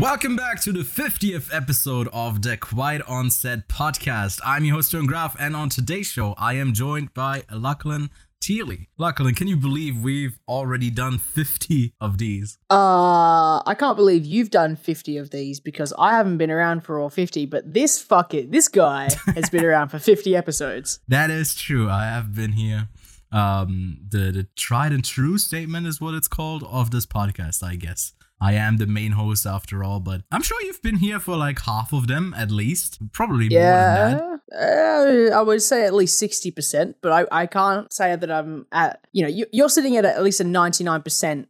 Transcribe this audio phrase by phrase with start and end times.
[0.00, 4.40] Welcome back to the 50th episode of the Quiet On Set podcast.
[4.44, 8.88] I'm your host, Ewan Graf, and on today's show, I am joined by Lachlan Teely.
[8.98, 12.58] Lachlan, can you believe we've already done 50 of these?
[12.68, 17.00] Uh, I can't believe you've done 50 of these because I haven't been around for
[17.00, 21.00] all 50, but this fuck it, this guy has been around for 50 episodes.
[21.08, 21.88] That is true.
[21.88, 22.88] I have been here.
[23.32, 27.76] Um, the, the tried and true statement is what it's called of this podcast, I
[27.76, 28.12] guess.
[28.40, 31.60] I am the main host after all, but I'm sure you've been here for like
[31.60, 32.98] half of them at least.
[33.12, 34.40] Probably more than that.
[34.52, 38.66] Yeah, uh, I would say at least 60%, but I, I can't say that I'm
[38.72, 41.46] at, you know, you, you're sitting at at least a 99%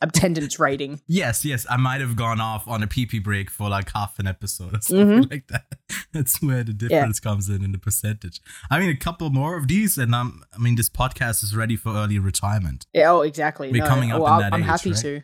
[0.00, 1.00] attendance rating.
[1.06, 1.66] Yes, yes.
[1.70, 4.74] I might have gone off on a pee pee break for like half an episode
[4.74, 5.30] or something Mhm.
[5.30, 5.64] like that.
[6.12, 8.40] That's where the difference comes in in the percentage.
[8.70, 11.76] I mean, a couple more of these, and I'm, I mean, this podcast is ready
[11.76, 12.86] for early retirement.
[12.92, 13.70] Yeah, oh, exactly.
[13.70, 15.22] We're No, coming up oh, in I'm- that I'm age, happy right?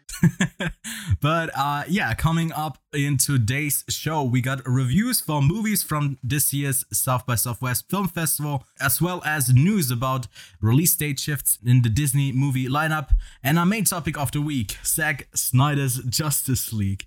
[0.59, 0.73] to.
[1.21, 6.53] but uh yeah, coming up in today's show, we got reviews for movies from this
[6.53, 10.27] year's South by Southwest Film Festival, as well as news about
[10.61, 13.11] release date shifts in the Disney movie lineup,
[13.43, 17.07] and our main topic of the week, Zack Snyder's Justice League.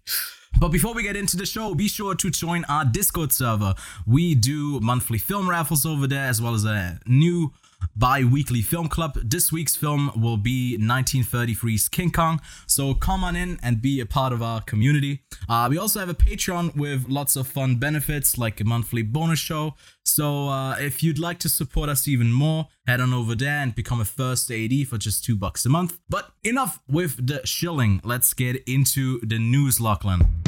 [0.58, 3.76] But before we get into the show, be sure to join our Discord server.
[4.08, 7.54] We do monthly film raffles over there, as well as a new
[7.96, 9.18] bi-weekly film club.
[9.24, 12.42] This week's film will be 1933's King Kong.
[12.68, 15.24] So come on in and be a part of our community.
[15.50, 19.40] Uh, we also have a Patreon with lots of fun benefits like a monthly bonus
[19.40, 19.76] show.
[20.04, 23.74] So uh, if you'd like to support us even more, head on over there and
[23.74, 25.98] become a first AD for just two bucks a month.
[26.10, 28.02] But enough with the shilling.
[28.04, 30.44] Let's get into the news, Lachlan.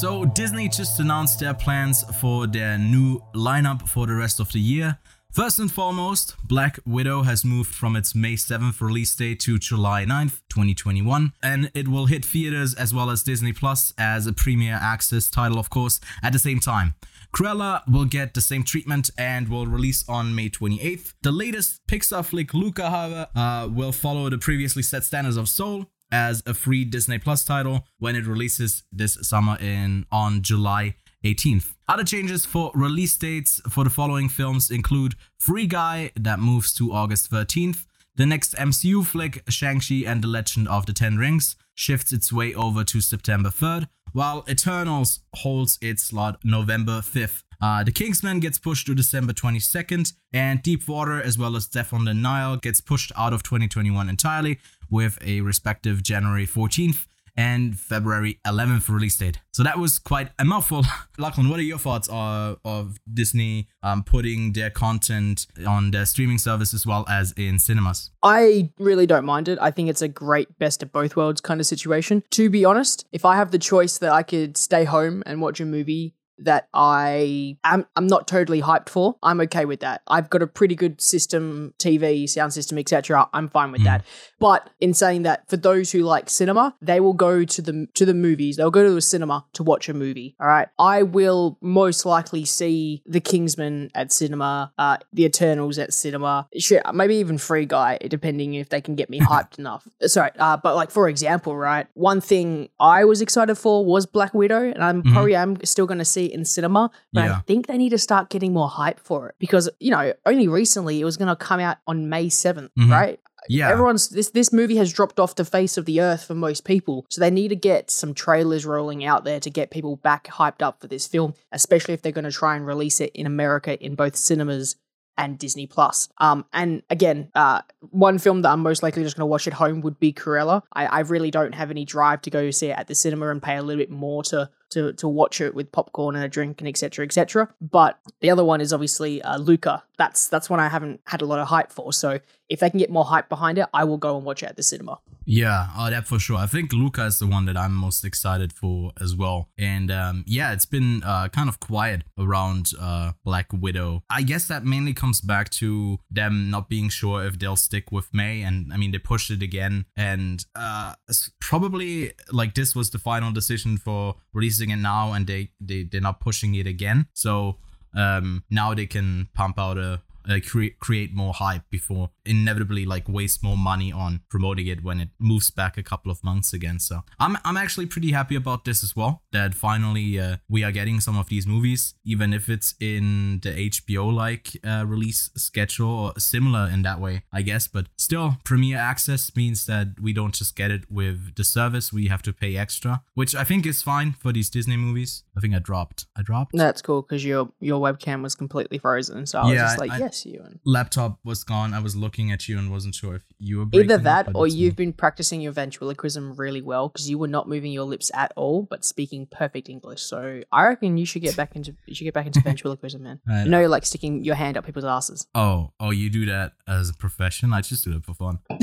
[0.00, 4.60] So Disney just announced their plans for their new lineup for the rest of the
[4.60, 4.98] year.
[5.32, 10.04] First and foremost, Black Widow has moved from its May 7th release date to July
[10.04, 14.78] 9th, 2021, and it will hit theaters as well as Disney Plus as a premiere
[14.78, 16.94] access title, of course, at the same time.
[17.34, 21.14] Cruella will get the same treatment and will release on May 28th.
[21.22, 25.86] The latest Pixar flick, Luca, however, uh, will follow the previously set standards of Soul
[26.10, 31.74] as a free Disney Plus title when it releases this summer in on July 18th.
[31.88, 36.92] Other changes for release dates for the following films include Free Guy that moves to
[36.92, 37.84] August 13th.
[38.14, 42.54] The next MCU flick, Shang-Chi and the Legend of the Ten Rings, shifts its way
[42.54, 47.42] over to September 3rd, while Eternals holds its slot November 5th.
[47.60, 51.92] Uh, the Kingsman gets pushed to December 22nd, and Deep Water as well as Death
[51.92, 54.58] on the Nile gets pushed out of 2021 entirely,
[54.90, 57.06] with a respective January 14th
[57.36, 59.38] and February 11th release date.
[59.52, 60.84] So that was quite a mouthful.
[61.18, 66.38] Lachlan, what are your thoughts of, of Disney um, putting their content on their streaming
[66.38, 68.10] service as well as in cinemas?
[68.22, 69.58] I really don't mind it.
[69.60, 72.22] I think it's a great best of both worlds kind of situation.
[72.30, 75.60] To be honest, if I have the choice that I could stay home and watch
[75.60, 80.02] a movie that I am I'm not totally hyped for, I'm okay with that.
[80.06, 83.28] I've got a pretty good system, TV, sound system, etc.
[83.32, 83.84] I'm fine with Mm.
[83.84, 84.04] that.
[84.38, 88.04] But in saying that, for those who like cinema, they will go to the to
[88.04, 88.56] the movies.
[88.56, 90.36] They'll go to the cinema to watch a movie.
[90.40, 90.68] All right.
[90.78, 96.48] I will most likely see The Kingsman at cinema, uh, The Eternals at cinema.
[96.56, 99.88] Shit, maybe even Free Guy, depending if they can get me hyped enough.
[100.02, 104.34] Sorry, uh, but like for example, right, one thing I was excited for was Black
[104.34, 105.12] Widow, and I'm Mhm.
[105.12, 106.90] probably am still going to see in cinema.
[107.12, 107.36] But Yeah.
[107.36, 110.48] I think they need to start getting more hype for it because you know only
[110.48, 112.90] recently it was going to come out on May 7th, Mhm.
[112.90, 113.20] right?
[113.48, 113.70] Yeah.
[113.70, 117.06] Everyone's this this movie has dropped off the face of the earth for most people.
[117.10, 120.62] So they need to get some trailers rolling out there to get people back hyped
[120.62, 123.80] up for this film, especially if they're going to try and release it in America
[123.84, 124.74] in both cinemas
[125.18, 126.08] and Disney Plus.
[126.18, 129.54] Um, and again, uh, one film that I'm most likely just going to watch at
[129.54, 130.60] home would be Cruella.
[130.74, 133.42] I, I really don't have any drive to go see it at the cinema and
[133.42, 136.60] pay a little bit more to to to watch it with popcorn and a drink
[136.60, 137.48] and etc etc.
[137.60, 139.82] But the other one is obviously uh, Luca.
[139.98, 141.92] That's that's one I haven't had a lot of hype for.
[141.92, 144.46] So if they can get more hype behind it, I will go and watch it
[144.46, 144.98] at the cinema.
[145.24, 146.36] Yeah, oh, that for sure.
[146.36, 149.48] I think Luca is the one that I'm most excited for as well.
[149.58, 154.04] And um, yeah, it's been uh, kind of quiet around uh, Black Widow.
[154.08, 158.14] I guess that mainly comes back to them not being sure if they'll stick with
[158.14, 158.42] May.
[158.42, 159.86] And I mean, they pushed it again.
[159.96, 160.94] And uh,
[161.40, 166.00] probably like this was the final decision for releasing it now, and they, they, they're
[166.00, 167.08] not pushing it again.
[167.14, 167.56] So
[167.94, 173.08] um, now they can pump out a uh, cre- create more hype before inevitably like
[173.08, 176.78] waste more money on promoting it when it moves back a couple of months again.
[176.78, 179.22] So I'm I'm actually pretty happy about this as well.
[179.32, 183.50] That finally uh, we are getting some of these movies, even if it's in the
[183.70, 187.68] HBO like uh, release schedule or similar in that way, I guess.
[187.68, 192.08] But still, premiere access means that we don't just get it with the service; we
[192.08, 195.22] have to pay extra, which I think is fine for these Disney movies.
[195.36, 196.06] I think I dropped.
[196.16, 196.52] I dropped.
[196.56, 199.26] That's cool because your your webcam was completely frozen.
[199.26, 200.60] So I was Yeah, just like, I- yes, Ewan.
[200.64, 201.74] Laptop was gone.
[201.74, 204.76] I was looking at you and wasn't sure if you were Either that or you've
[204.76, 208.62] been practicing your ventriloquism really well because you were not moving your lips at all,
[208.62, 210.02] but speaking perfect English.
[210.02, 213.20] So I reckon you should get back into you should get back into ventriloquism, man.
[213.28, 215.26] I- You know, you're like sticking your hand up people's asses.
[215.34, 217.52] Oh, oh, you do that as a profession?
[217.52, 218.38] I just do it for fun.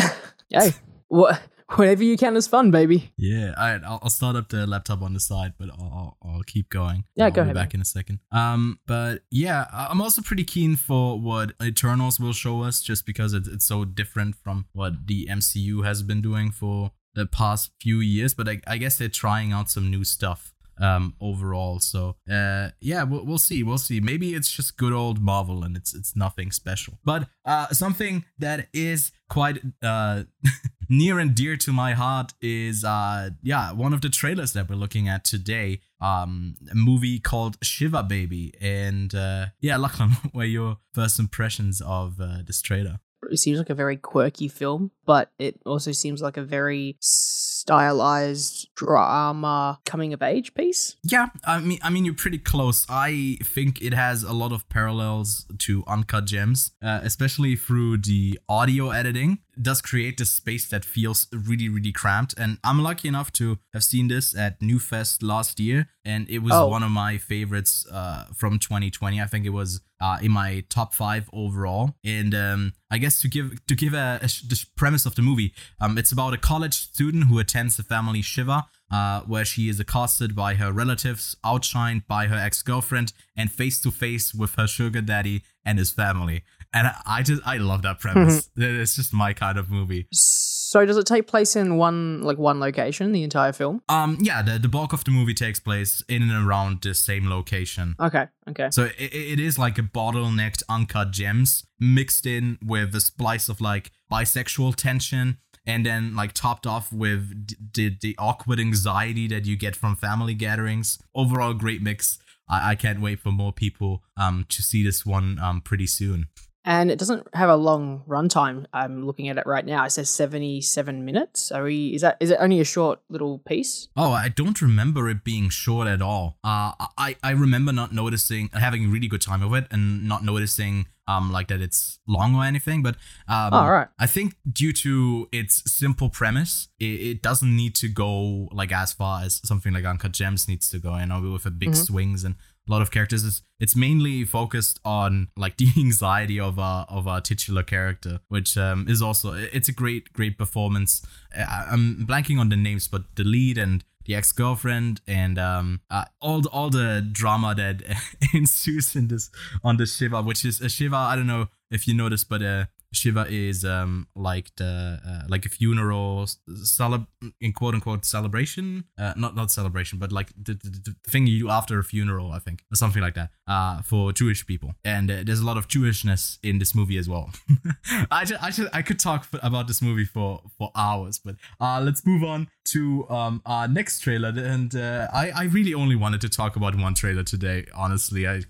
[0.49, 0.71] Hey,
[1.07, 1.41] what
[1.75, 3.11] whatever you can as fun, baby.
[3.17, 3.81] Yeah, all right.
[3.83, 7.05] I'll, I'll start up the laptop on the side, but I'll, I'll, I'll keep going.
[7.15, 8.19] Yeah, I'll go be ahead, Back in a second.
[8.31, 13.05] Um, but yeah, I- I'm also pretty keen for what Eternals will show us, just
[13.05, 17.71] because it's it's so different from what the MCU has been doing for the past
[17.81, 18.33] few years.
[18.33, 21.79] But I, I guess they're trying out some new stuff um overall.
[21.79, 23.99] So uh yeah we'll, we'll see we'll see.
[23.99, 26.99] Maybe it's just good old marvel and it's it's nothing special.
[27.03, 30.23] But uh something that is quite uh
[30.89, 34.75] near and dear to my heart is uh yeah one of the trailers that we're
[34.75, 38.53] looking at today um a movie called shiva baby.
[38.61, 42.99] And uh yeah Lachlan, what were your first impressions of uh, this trailer?
[43.31, 48.67] It seems like a very quirky film, but it also seems like a very stylized
[48.75, 50.95] drama coming of age piece.
[51.03, 52.85] Yeah, I mean, I mean, you're pretty close.
[52.89, 58.39] I think it has a lot of parallels to Uncut Gems, uh, especially through the
[58.49, 59.39] audio editing.
[59.55, 62.33] It does create this space that feels really, really cramped.
[62.37, 66.53] And I'm lucky enough to have seen this at Newfest last year, and it was
[66.53, 66.67] Oh.
[66.67, 69.21] one of my favorites uh, from 2020.
[69.21, 71.95] I think it was uh, in my top five overall.
[72.03, 75.15] And um, I guess to give to give a, a sh- the sh- premise of
[75.15, 75.51] the movie,
[75.81, 79.79] um, it's about a college student who attends the family shiva uh, where she is
[79.79, 84.67] accosted by her relatives, outshined by her ex girlfriend, and face to face with her
[84.67, 86.43] sugar daddy and his family.
[86.73, 88.49] And I- just I love that premise.
[88.57, 90.07] it's just my kind of movie.
[90.11, 93.81] So does it take place in one like one location the entire film?
[93.89, 97.29] Um, yeah, the, the bulk of the movie takes place in and around the same
[97.29, 97.95] location.
[97.99, 98.69] Okay, okay.
[98.71, 103.61] So it, it is like a bottlenecked uncut gems mixed in with a splice of
[103.61, 109.45] like bisexual tension and then like topped off with d- the, the awkward anxiety that
[109.45, 110.97] you get from family gatherings.
[111.13, 112.17] Overall, great mix.
[112.49, 116.29] I, I can't wait for more people um to see this one um pretty soon.
[116.65, 118.65] And it doesn't have a long runtime.
[118.73, 119.83] I'm looking at it right now.
[119.85, 121.51] It says 77 minutes.
[121.51, 123.87] Are we is that is it only a short little piece?
[123.97, 126.37] Oh, I don't remember it being short at all.
[126.43, 130.23] Uh, I I remember not noticing having a really good time of it and not
[130.23, 132.81] noticing um like that it's long or anything.
[132.81, 132.95] But
[133.27, 133.87] um, Oh, right.
[133.99, 138.93] I think due to its simple premise, it, it doesn't need to go like as
[138.93, 140.97] far as something like Uncut Gems needs to go.
[140.97, 141.85] You know, with a big Mhm.
[141.85, 142.35] swings and
[142.67, 143.25] a lot of characters.
[143.25, 148.57] It's, it's mainly focused on like the anxiety of a of a titular character, which
[148.57, 151.05] um, is also it's a great great performance.
[151.35, 155.79] I, I'm blanking on the names, but the lead and the ex girlfriend and um
[155.89, 157.81] uh, all all the drama that
[158.33, 159.29] ensues in this
[159.63, 160.95] on the Shiva, which is a Shiva.
[160.95, 162.65] I don't know if you noticed, but uh.
[162.93, 167.07] Shiva is um like the uh, like a funeral celeb
[167.41, 168.85] in quote unquote celebration.
[168.97, 172.31] Uh, not not celebration but like the, the, the thing you do after a funeral
[172.31, 174.75] I think or something like that uh for Jewish people.
[174.85, 177.31] And uh, there's a lot of Jewishness in this movie as well.
[178.11, 181.81] I just, I just I could talk about this movie for for hours but uh
[181.83, 184.29] let's move on to um our next trailer.
[184.29, 188.27] And uh, I I really only wanted to talk about one trailer today honestly.
[188.27, 188.43] I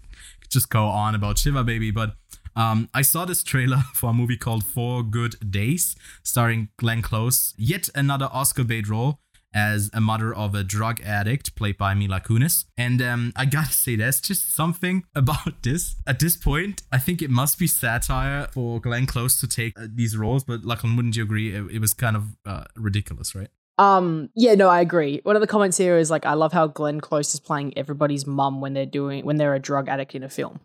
[0.50, 2.15] just go on about Shiva Baby but
[2.55, 7.53] um, I saw this trailer for a movie called Four Good Days, starring Glenn Close,
[7.57, 9.19] yet another Oscar bait role
[9.53, 12.65] as a mother of a drug addict played by Mila Kunis.
[12.77, 15.95] And um, I gotta say, there's just something about this.
[16.07, 19.88] At this point, I think it must be satire for Glenn Close to take uh,
[19.93, 21.53] these roles, but Lachlan, wouldn't you agree?
[21.55, 23.50] It, it was kind of uh, ridiculous, right?
[23.77, 25.19] Um, yeah, no, I agree.
[25.24, 28.27] One of the comments here is like, I love how Glenn Close is playing everybody's
[28.27, 30.60] mum when they're doing when they're a drug addict in a film.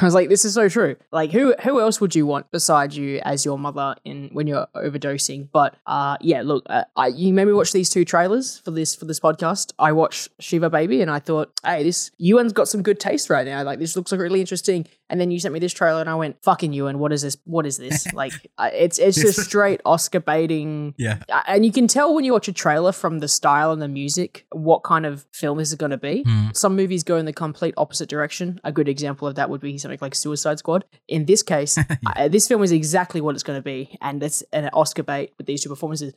[0.00, 0.96] I was like, this is so true.
[1.12, 4.66] Like, who who else would you want beside you as your mother in when you're
[4.74, 5.48] overdosing?
[5.52, 8.94] But uh, yeah, look, uh, I you made me watch these two trailers for this
[8.94, 9.72] for this podcast.
[9.78, 13.46] I watched Shiva Baby, and I thought, hey, this Ewan's got some good taste right
[13.46, 13.62] now.
[13.62, 14.86] Like, this looks like really interesting.
[15.08, 17.22] And then you sent me this trailer, and I went, "Fucking you!" And what is
[17.22, 17.36] this?
[17.44, 18.12] What is this?
[18.12, 20.94] like, it's it's just straight Oscar baiting.
[20.96, 21.18] Yeah.
[21.46, 24.46] And you can tell when you watch a trailer from the style and the music
[24.50, 26.22] what kind of film this is going to be.
[26.22, 26.48] Hmm.
[26.52, 28.60] Some movies go in the complete opposite direction.
[28.64, 30.84] A good example of that would be something like Suicide Squad.
[31.08, 31.78] In this case,
[32.16, 35.32] uh, this film is exactly what it's going to be, and it's an Oscar bait
[35.38, 36.14] with these two performances.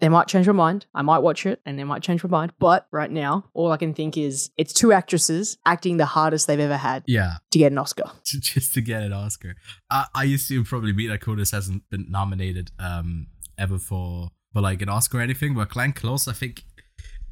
[0.00, 0.86] They might change my mind.
[0.94, 2.52] I might watch it and they might change my mind.
[2.58, 6.60] But right now, all I can think is it's two actresses acting the hardest they've
[6.60, 7.34] ever had Yeah.
[7.50, 8.04] to get an Oscar.
[8.24, 9.56] just to get an Oscar.
[9.90, 13.26] I, I assume probably Mila Kunis hasn't been nominated um
[13.58, 16.62] ever for for like an Oscar or anything, but Glenn Close, I think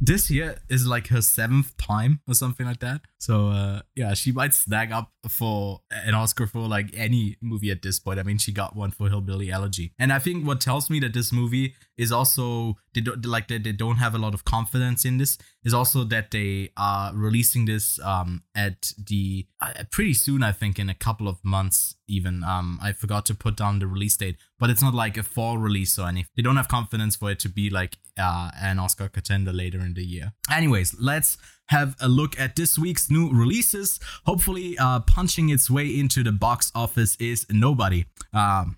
[0.00, 3.00] this year is like her seventh time or something like that.
[3.19, 7.83] So uh yeah, she might snag up for an Oscar for like any movie at
[7.83, 8.19] this point.
[8.19, 11.15] I mean, she got one for Hillbilly Elegy, and I think what tells me that
[11.15, 15.05] this movie is also they don't like that they don't have a lot of confidence
[15.05, 20.43] in this is also that they are releasing this um at the uh, pretty soon
[20.43, 23.87] I think in a couple of months even um I forgot to put down the
[23.87, 27.17] release date but it's not like a fall release or anything they don't have confidence
[27.17, 31.37] for it to be like uh an Oscar contender later in the year anyways let's
[31.69, 36.33] have a look at this week's new releases hopefully uh punching its way into the
[36.33, 38.77] box office is nobody um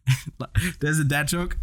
[0.80, 1.56] there's a dad joke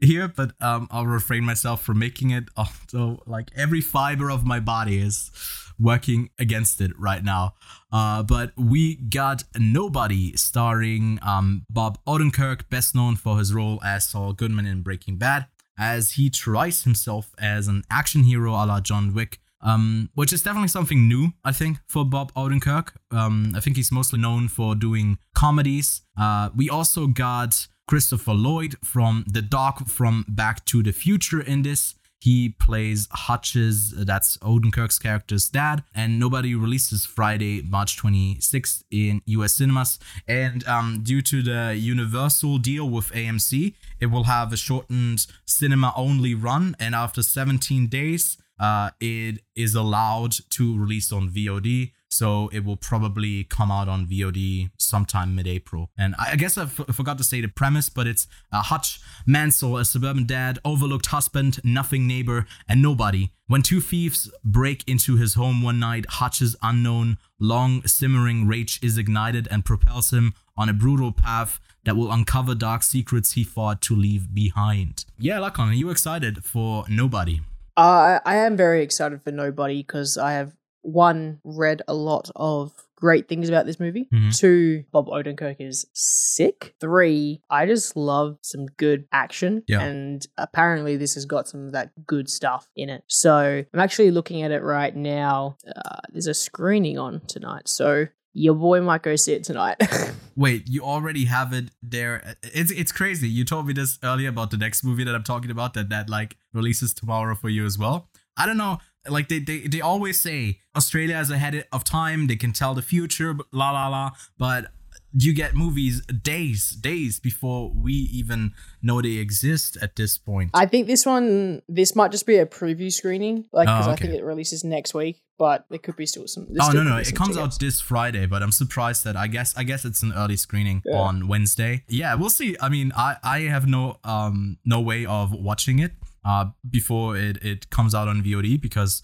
[0.00, 2.44] here, but um, I'll refrain myself from making it.
[2.56, 5.30] Although, like every fiber of my body is
[5.78, 7.54] working against it right now.
[7.92, 14.06] Uh, but we got Nobody, starring um, Bob Odenkirk, best known for his role as
[14.06, 15.46] Saul Goodman in Breaking Bad,
[15.80, 19.40] as he tries himself as an action hero a la John Wick.
[19.62, 22.92] Um, which is definitely something new, I think, for Bob Odenkirk.
[23.10, 26.00] Um, I think he's mostly known for doing comedies.
[26.16, 31.60] Uh, we also got Christopher Lloyd from the Doc from Back to the Future in
[31.60, 31.94] this.
[32.20, 39.54] He plays Hutch's, that's Odenkirk's character's dad, and nobody releases Friday, March 26th in US
[39.54, 39.98] cinemas.
[40.28, 45.92] And um, due to the Universal deal with AMC, it will have a shortened cinema
[45.96, 51.92] only run, and after 17 days, uh, it is allowed to release on VOD.
[52.10, 55.90] So it will probably come out on VOD sometime mid-April.
[55.96, 59.84] And I guess I forgot to say the premise, but it's uh, Hutch Mansell, a
[59.84, 63.30] suburban dad, overlooked husband, nothing neighbor, and nobody.
[63.46, 68.98] When two thieves break into his home one night, Hutch's unknown, long simmering rage is
[68.98, 73.80] ignited and propels him on a brutal path that will uncover dark secrets he fought
[73.82, 75.04] to leave behind.
[75.18, 77.40] Yeah, Lachlan, are you excited for Nobody?
[77.76, 80.52] Uh, I am very excited for Nobody because I have
[80.82, 84.06] one read a lot of great things about this movie.
[84.12, 84.36] Mhm.
[84.36, 86.74] Two, Bob Odenkirk is sick.
[86.80, 89.80] Three, I just love some good action, Yeah.
[89.82, 93.02] and apparently this has got some of that good stuff in it.
[93.06, 95.56] So I'm actually looking at it right now.
[95.66, 99.76] Uh, there's a screening on tonight, so your boy might go see it tonight.
[100.36, 102.36] Wait, you already have it there.
[102.42, 103.28] It's it's crazy.
[103.28, 106.08] You told me this earlier about the next movie that I'm talking about that that
[106.10, 108.08] like releases tomorrow for you as well.
[108.36, 108.78] I don't know.
[109.08, 112.26] Like they they, they always say Australia is ahead of time.
[112.26, 113.34] They can tell the future.
[113.52, 114.10] La la la.
[114.38, 114.72] But
[115.12, 120.50] you get movies days days before we even know they exist at this point.
[120.54, 123.96] I think this one, this might just be a preview screening, like because Oh, I
[123.96, 125.20] think it releases next week.
[125.36, 126.46] But there could be still some.
[126.60, 126.98] Oh no no!
[126.98, 130.12] It comes out this Friday, but I'm surprised that I guess I guess it's an
[130.14, 130.98] early screening Yeah.
[130.98, 131.82] on Wednesday.
[131.88, 132.56] Yeah, we'll see.
[132.60, 135.92] I mean, I I have no um no way of watching it
[136.24, 139.02] uh before it it comes out on VOD because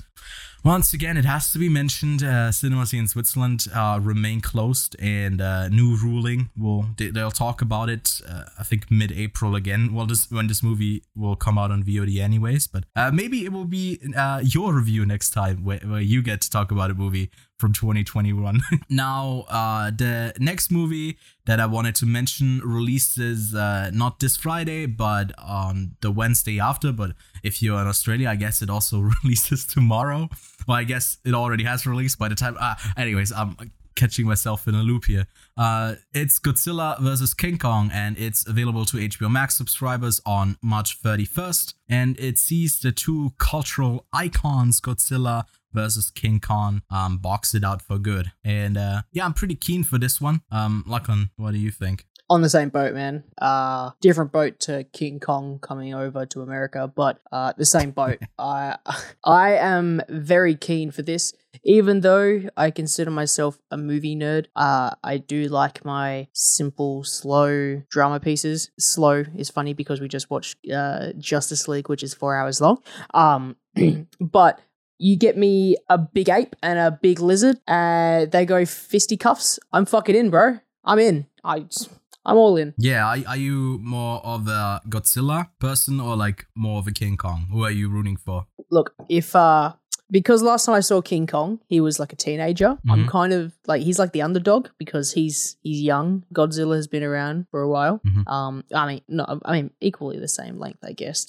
[0.65, 5.41] once again it has to be mentioned uh, cinemas in Switzerland uh, remain closed and
[5.41, 9.95] uh, new ruling will they, they'll talk about it uh, I think mid-April again.
[9.95, 13.53] Well, this when this movie will come out on VOD anyways, but uh, maybe it
[13.53, 16.95] will be uh, your review next time where, where you get to talk about a
[16.95, 18.61] movie from 2021.
[18.89, 24.87] now, uh, the next movie that I wanted to mention releases uh, not this Friday,
[24.87, 26.93] but on the Wednesday after.
[26.93, 30.29] But if you're in Australia, I guess it also releases tomorrow.
[30.69, 32.57] Well, I guess it already has released by the time.
[32.59, 33.57] Uh, anyways, I'm
[33.97, 35.27] catching myself in a loop here.
[35.57, 41.03] Uh, it's Godzilla versus King Kong, and it's available to HBO Max subscribers on March
[41.03, 41.75] 31st.
[41.89, 45.45] And it sees the two cultural icons, Godzilla
[45.77, 48.33] versus King Kong, um, box it out for good.
[48.43, 50.41] And uh, yeah, I'm pretty keen for this one.
[50.51, 52.07] Um, Lachlan, what do you think?
[52.29, 53.25] on the same boat, man.
[53.41, 58.19] Uh, different boat to King Kong coming over to America, but uh, the same boat.
[58.39, 58.77] I
[59.25, 61.33] I am very keen for this,
[61.65, 64.47] even though I consider myself a movie nerd.
[64.57, 68.71] Uh, I do like my simple, slow drama pieces.
[68.79, 72.83] Slow is funny because we just watched uh, Justice League, which is four hours long.
[73.15, 73.57] Um,
[74.21, 74.61] but
[74.99, 77.59] You get me a big ape and a big lizard.
[77.69, 79.59] Uh, they go fisticuffs.
[79.73, 80.59] I'm fucking in, bro.
[80.85, 81.27] I'm in.
[81.45, 81.91] I, just-
[82.25, 82.75] I'm all in.
[82.77, 87.17] Yeah, are, are you more of a Godzilla person or like more of a King
[87.17, 87.47] Kong?
[87.53, 88.47] Who are you rooting for?
[88.71, 89.75] Look, if uh,
[90.11, 92.79] because last time I saw King Kong, he was like a teenager.
[92.89, 93.09] I'm Mhm.
[93.09, 96.25] kind of like he's like the underdog because he's he's young.
[96.33, 98.01] Godzilla has been around for a while.
[98.07, 98.29] Mhm.
[98.31, 101.25] Um, I mean, no, I mean equally the same length, I guess.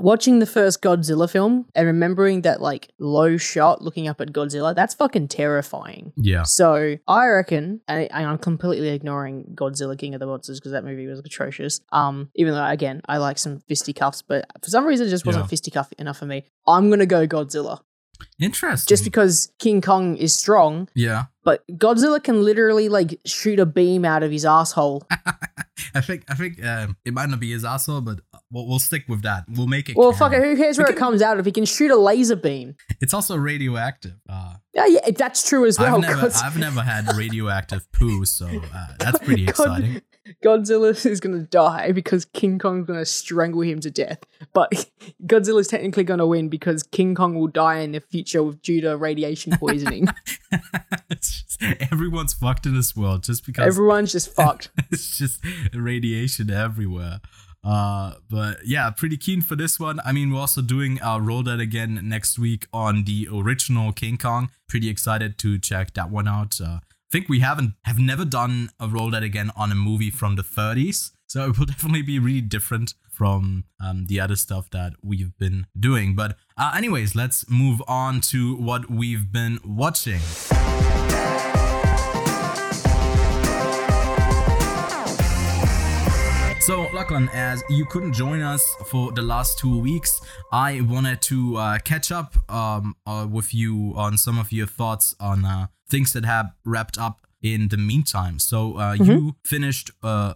[0.00, 0.40] It's like a technically.
[0.40, 0.40] coming of age movie for King Kong.
[0.40, 0.40] Yeah, it's coming.
[0.40, 0.40] a- Yeah, it's a coming of age movie, King Kong.
[0.40, 4.32] But watching the first Godzilla film and remembering that like low shot looking up at
[4.32, 6.12] Godzilla, that's fucking terrifying.
[6.16, 6.42] Yeah.
[6.44, 10.84] So I reckon, and and I'm completely ignoring Godzilla King of the Monsters because that
[10.84, 11.80] movie was atrocious.
[11.92, 15.44] Um, even though again I like some fisticuffs, but for some reason it just wasn't
[15.44, 15.48] Yeah.
[15.48, 16.44] fisticuff enough for me.
[16.66, 17.80] I'm gonna go Godzilla
[18.40, 18.88] Interesting.
[18.88, 21.24] just because King Kong is strong, yeah.
[21.44, 25.06] but Godzilla can literally like shoot a beam out of his asshole.
[25.94, 29.04] I think I think um, it might not be his asshole, but we'll, we'll stick
[29.08, 29.44] with that.
[29.48, 29.96] We'll make it.
[29.96, 31.96] Well, fuck it, who cares where We it comes out if he can shoot a
[31.96, 32.76] laser beam?
[33.00, 34.16] It's also radioactive.
[34.28, 35.94] Uh, Yeah, yeah, that's true as well.
[35.96, 40.02] I've never I've never had radioactive poo, so uh, that's pretty God- exciting.
[40.42, 44.20] Godzilla is gonna die because King Kong's gonna strangle him to death.
[44.52, 44.70] But
[45.26, 48.96] Godzilla's technically gonna win because King Kong will die in the future with due to
[48.96, 50.08] radiation poisoning.
[51.10, 54.70] it's just, everyone's fucked in this world just because Everyone's just fucked.
[54.90, 55.44] it's just
[55.74, 57.20] radiation everywhere.
[57.62, 60.00] Uh, but yeah, pretty keen for this one.
[60.04, 64.16] I mean, we're also doing our roll that again next week on the original King
[64.16, 64.50] Kong.
[64.66, 66.58] Pretty excited to check that one out.
[66.60, 70.36] Uh, think we haven't have never done a roll that again on a movie from
[70.36, 74.94] the 30s, so it will definitely be really different from um, the other stuff that
[75.02, 76.16] we've been doing.
[76.16, 80.20] But uh, anyways, let's move on to what we've been watching.
[86.70, 90.20] So, Lachlan, as you couldn't join us for the last two weeks,
[90.52, 95.16] I wanted to uh, catch up um, uh, with you on some of your thoughts
[95.18, 98.38] on uh, things that have wrapped up in the meantime.
[98.38, 100.34] So, uh, you finished uh,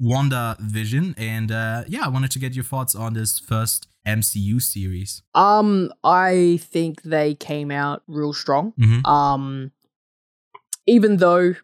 [0.00, 4.62] Wanda Vision, and uh, yeah, I wanted to get your thoughts on this first MCU
[4.62, 5.22] series.
[5.34, 8.72] Um, I think they came out real strong.
[8.78, 9.06] Mhm.
[9.06, 9.72] Um,
[10.86, 11.56] even though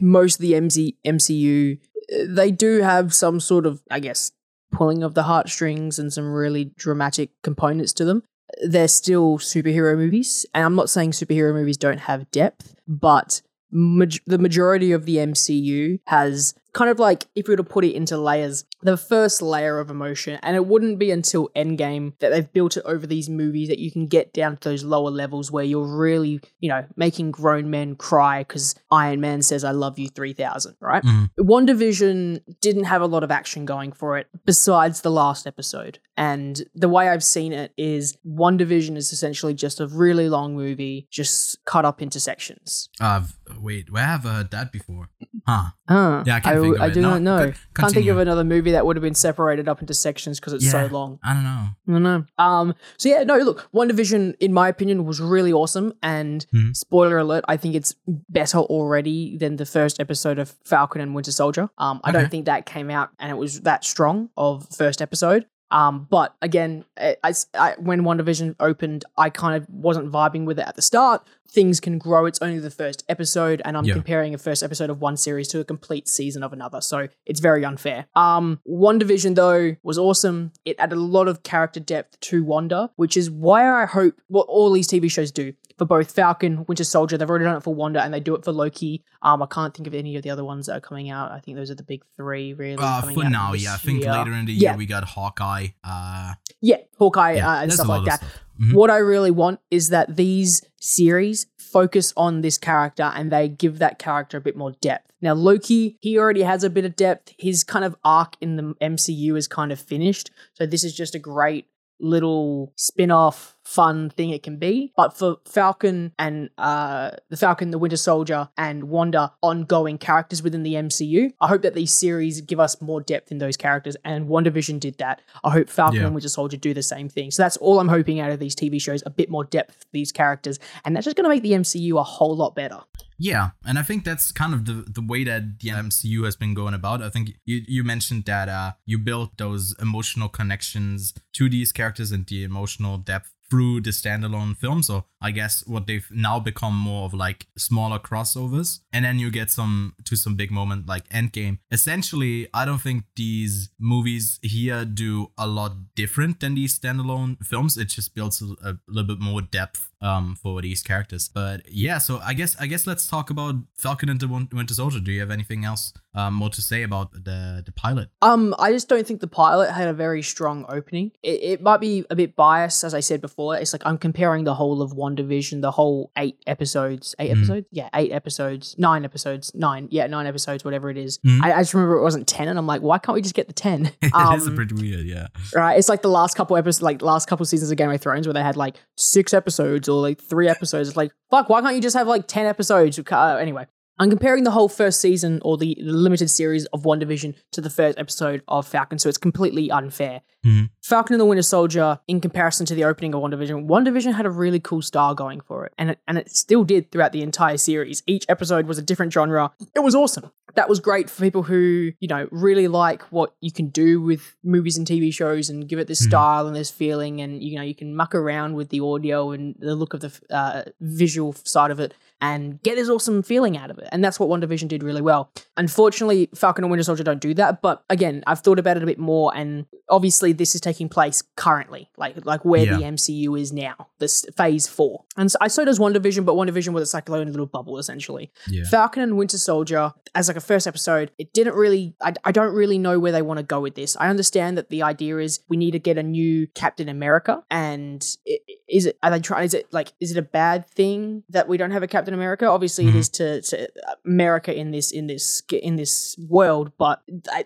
[0.00, 1.78] most of the MC- MCU,
[2.26, 4.32] they do have some sort of, I guess,
[4.72, 8.22] pulling of the heartstrings and some really dramatic components to them.
[8.62, 14.38] They're still superhero movies, and I'm not saying superhero movies don't have depth, but the
[14.38, 18.16] majority of the MCU has kind of like, if we were to put it into
[18.16, 22.76] layers, the first layer of emotion, and it wouldn't be until Endgame that they've built
[22.76, 25.84] it over these movies that you can get down to those lower levels where you're
[25.98, 30.76] really, you know, making grown men cry because Iron Man says, I love you 3000,
[30.80, 31.02] right?
[31.02, 31.30] Mhm.
[31.40, 35.98] WandaVision didn't have a lot of action going for it besides the last episode.
[36.18, 41.06] And the way I've seen it is WandaVision is essentially just a really long movie,
[41.12, 42.88] just cut up into sections.
[43.00, 43.22] Uh,
[43.60, 45.10] wait, where have I heard that before?
[45.46, 45.66] Huh.
[45.88, 46.24] Huh.
[46.26, 46.94] Yeah, I can't think of I it.
[46.94, 47.52] do No, not know.
[47.52, 50.54] co- Can't think of another movie that would have been separated up into sections because
[50.54, 51.20] it's so long.
[51.22, 51.68] I don't know.
[51.88, 52.24] I don't know.
[52.36, 52.74] Um.
[52.96, 53.38] So yeah, no.
[53.38, 55.92] Look, WandaVision, in my opinion, was really awesome.
[56.02, 56.76] And Mhm.
[56.76, 57.94] spoiler alert, I think it's
[58.28, 61.70] better already than the first episode of Falcon and Winter Soldier.
[61.78, 62.00] Um.
[62.02, 62.18] I Okay.
[62.18, 65.46] don't think that came out and it was that strong of first episode.
[65.70, 66.06] Um.
[66.10, 70.76] But again, I, I, when WandaVision opened, I kind of wasn't vibing with it at
[70.76, 71.26] the start.
[71.50, 72.26] Things can grow.
[72.26, 73.94] It's only the first episode, and I'm Yeah.
[73.94, 76.80] comparing a first episode of one series to a complete season of another.
[76.82, 78.06] So it's very unfair.
[78.14, 80.52] Um, WandaVision though was awesome.
[80.66, 84.46] It added a lot of character depth to Wanda, which is why I hope what
[84.48, 87.16] all these TV shows do for both Falcon, Winter Soldier.
[87.16, 89.02] They've already done it for Wanda, and they do it for Loki.
[89.22, 91.30] Um, I can't think of any of the other ones that are coming out.
[91.32, 92.76] I think those are the big three, really.
[92.78, 93.74] Uh, for now, yeah.
[93.74, 94.76] I think later in the year Yeah.
[94.76, 95.68] we got Hawkeye.
[95.82, 98.18] Uh, Yeah, Hawkeye yeah, uh, and stuff like that.
[98.18, 98.40] stuff.
[98.60, 98.74] Mhm.
[98.74, 103.78] What I really want is that these series focus on this character and they give
[103.78, 105.12] that character a bit more depth.
[105.20, 107.32] Now, Loki, he already has a bit of depth.
[107.38, 110.30] His kind of arc in the MCU is kind of finished.
[110.54, 111.66] So, this is just a great
[112.00, 114.92] little spin off fun thing it can be.
[114.96, 120.62] But for Falcon and uh, the Falcon, the Winter Soldier, and Wanda, ongoing characters within
[120.62, 123.94] the MCU, I hope that these series give us more depth in those characters.
[124.04, 125.20] And WandaVision did that.
[125.44, 126.06] I hope Falcon Yeah.
[126.06, 127.30] and Winter Soldier do the same thing.
[127.30, 130.12] So that's all I'm hoping out of these TV shows a bit more depth these
[130.12, 130.58] characters.
[130.84, 132.80] And that's just going to make the MCU a whole lot better.
[133.20, 136.54] Yeah, and I think that's kind of the the way that the MCU has been
[136.54, 137.02] going about.
[137.02, 142.12] I think you you mentioned that uh, you built those emotional connections to these characters
[142.12, 146.76] and the emotional depth through the standalone films or I guess what they've now become
[146.76, 151.08] more of like smaller crossovers, and then you get some to some big moment like
[151.08, 151.58] Endgame.
[151.72, 157.76] Essentially, I don't think these movies here do a lot different than these standalone films.
[157.76, 161.28] It just builds a, a little bit more depth um for these characters.
[161.28, 165.00] But yeah, so I guess I guess let's talk about Falcon and the Winter Soldier.
[165.00, 168.08] Do you have anything else um, more to say about the the pilot?
[168.22, 171.12] Um, I just don't think the pilot had a very strong opening.
[171.22, 173.56] It, it might be a bit biased, as I said before.
[173.56, 177.36] It's like I'm comparing the whole of WandaVision, the whole eight episodes, eight Mm.
[177.38, 181.18] episodes, yeah, eight episodes, nine episodes, nine, yeah, nine episodes, whatever it is.
[181.26, 181.42] Mm.
[181.42, 183.46] I, I just remember it wasn't ten, and I'm like, why can't we just get
[183.46, 183.86] the ten?
[184.02, 185.28] it is a Um, pretty weird, yeah.
[185.54, 185.78] right?
[185.78, 188.34] It's like the last couple episodes, like last couple seasons of Game of Thrones, where
[188.34, 190.88] they had like six episodes or like three episodes.
[190.88, 192.98] It's like, fuck, why can't you just have like ten episodes?
[192.98, 193.66] Uh, anyway,
[193.98, 197.98] I'm comparing the whole first season or the limited series of WandaVision to the first
[197.98, 200.22] episode of Falcon, so it's completely unfair.
[200.46, 200.70] Mhm.
[200.82, 204.24] Falcon and the Winter Soldier, in comparison to the opening of WandaVision, One Division had
[204.24, 207.22] a really cool style going for it, and it, and it still did throughout the
[207.22, 208.02] entire series.
[208.06, 209.50] Each episode was a different genre.
[209.74, 210.30] It was awesome.
[210.54, 214.34] That was great for people who you know really like what you can do with
[214.44, 216.08] movies and TV shows and give it this Mhm.
[216.08, 219.56] style and this feeling, and you know you can muck around with the audio and
[219.58, 223.70] the look of the uh, visual side of it and get this awesome feeling out
[223.70, 223.88] of it.
[223.92, 225.30] And that's what WandaVision did really well.
[225.56, 227.60] Unfortunately, Falcon and Winter Soldier don't do that.
[227.62, 231.22] But again, I've thought about it a bit more, and obviously this is taking place
[231.36, 235.04] currently, like like where the MCU is now, this phase four.
[235.16, 238.30] And so, so does WandaVision, but WandaVision was like a own little bubble essentially.
[238.48, 238.64] Yeah.
[238.64, 241.94] Falcon and Winter Soldier, as like a first episode, it didn't really.
[242.00, 243.96] I, I don't really know where they want to go with this.
[243.98, 248.04] I understand that the idea is we need to get a new Captain America, and
[248.28, 248.98] i- is it?
[249.02, 249.44] Are they trying?
[249.44, 249.92] Is it like?
[250.00, 252.46] Is it a bad thing that we don't have a Captain America?
[252.46, 252.98] Obviously, it Mhm.
[252.98, 253.68] is to, to
[254.04, 257.44] America in this in this in this world, but I,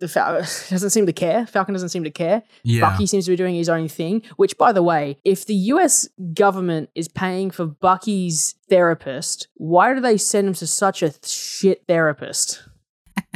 [0.00, 1.46] the Fal- doesn't seem to care.
[1.46, 2.42] Falcon doesn't seem to care.
[2.62, 2.80] Yeah.
[2.88, 6.08] Bucky seems to be doing his own thing, which, by the way, if the US
[6.34, 11.84] government is paying for Bucky's therapist, why do they send him to such a shit
[11.88, 12.62] therapist?